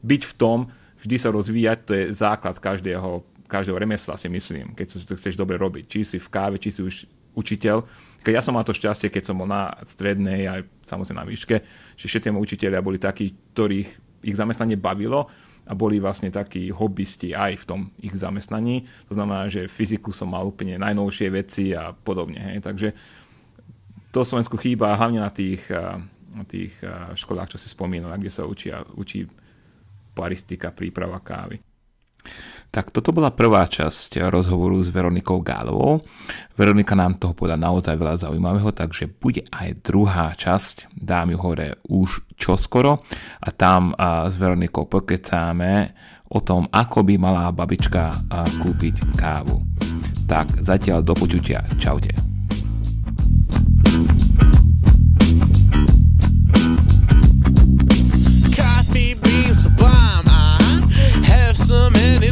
[0.00, 5.04] byť v tom, vždy sa rozvíjať, to je základ každého, každého remesla, si myslím, keď
[5.04, 5.84] to chceš dobre robiť.
[5.84, 7.04] Či si v káve, či si už
[7.36, 7.84] učiteľ.
[8.24, 11.56] Keď ja som mal to šťastie, keď som bol na strednej aj samozrejme na výške,
[11.92, 13.88] že všetci moji učiteľia boli takí, ktorých
[14.24, 15.28] ich zamestnanie bavilo
[15.68, 18.88] a boli vlastne takí hobbysti aj v tom ich zamestnaní.
[19.12, 22.40] To znamená, že fyziku som mal úplne najnovšie veci a podobne.
[22.40, 22.64] Hej.
[22.64, 22.88] Takže
[24.08, 25.68] to Slovensku chýba hlavne na tých,
[26.32, 26.72] na tých
[27.20, 29.28] školách, čo si spomínal, kde sa učia, učí
[30.16, 31.60] baristika, príprava kávy.
[32.68, 36.04] Tak toto bola prvá časť rozhovoru s Veronikou Gálovou.
[36.52, 41.68] Veronika nám toho povedala naozaj veľa zaujímavého, takže bude aj druhá časť, dám ju hore
[41.88, 43.00] už čoskoro
[43.40, 43.96] a tam
[44.28, 45.96] s Veronikou pokecáme
[46.28, 48.12] o tom, ako by malá babička
[48.60, 49.64] kúpiť kávu.
[50.28, 51.64] Tak zatiaľ do počutia.
[51.80, 52.12] Čaute.
[53.88, 54.57] thank you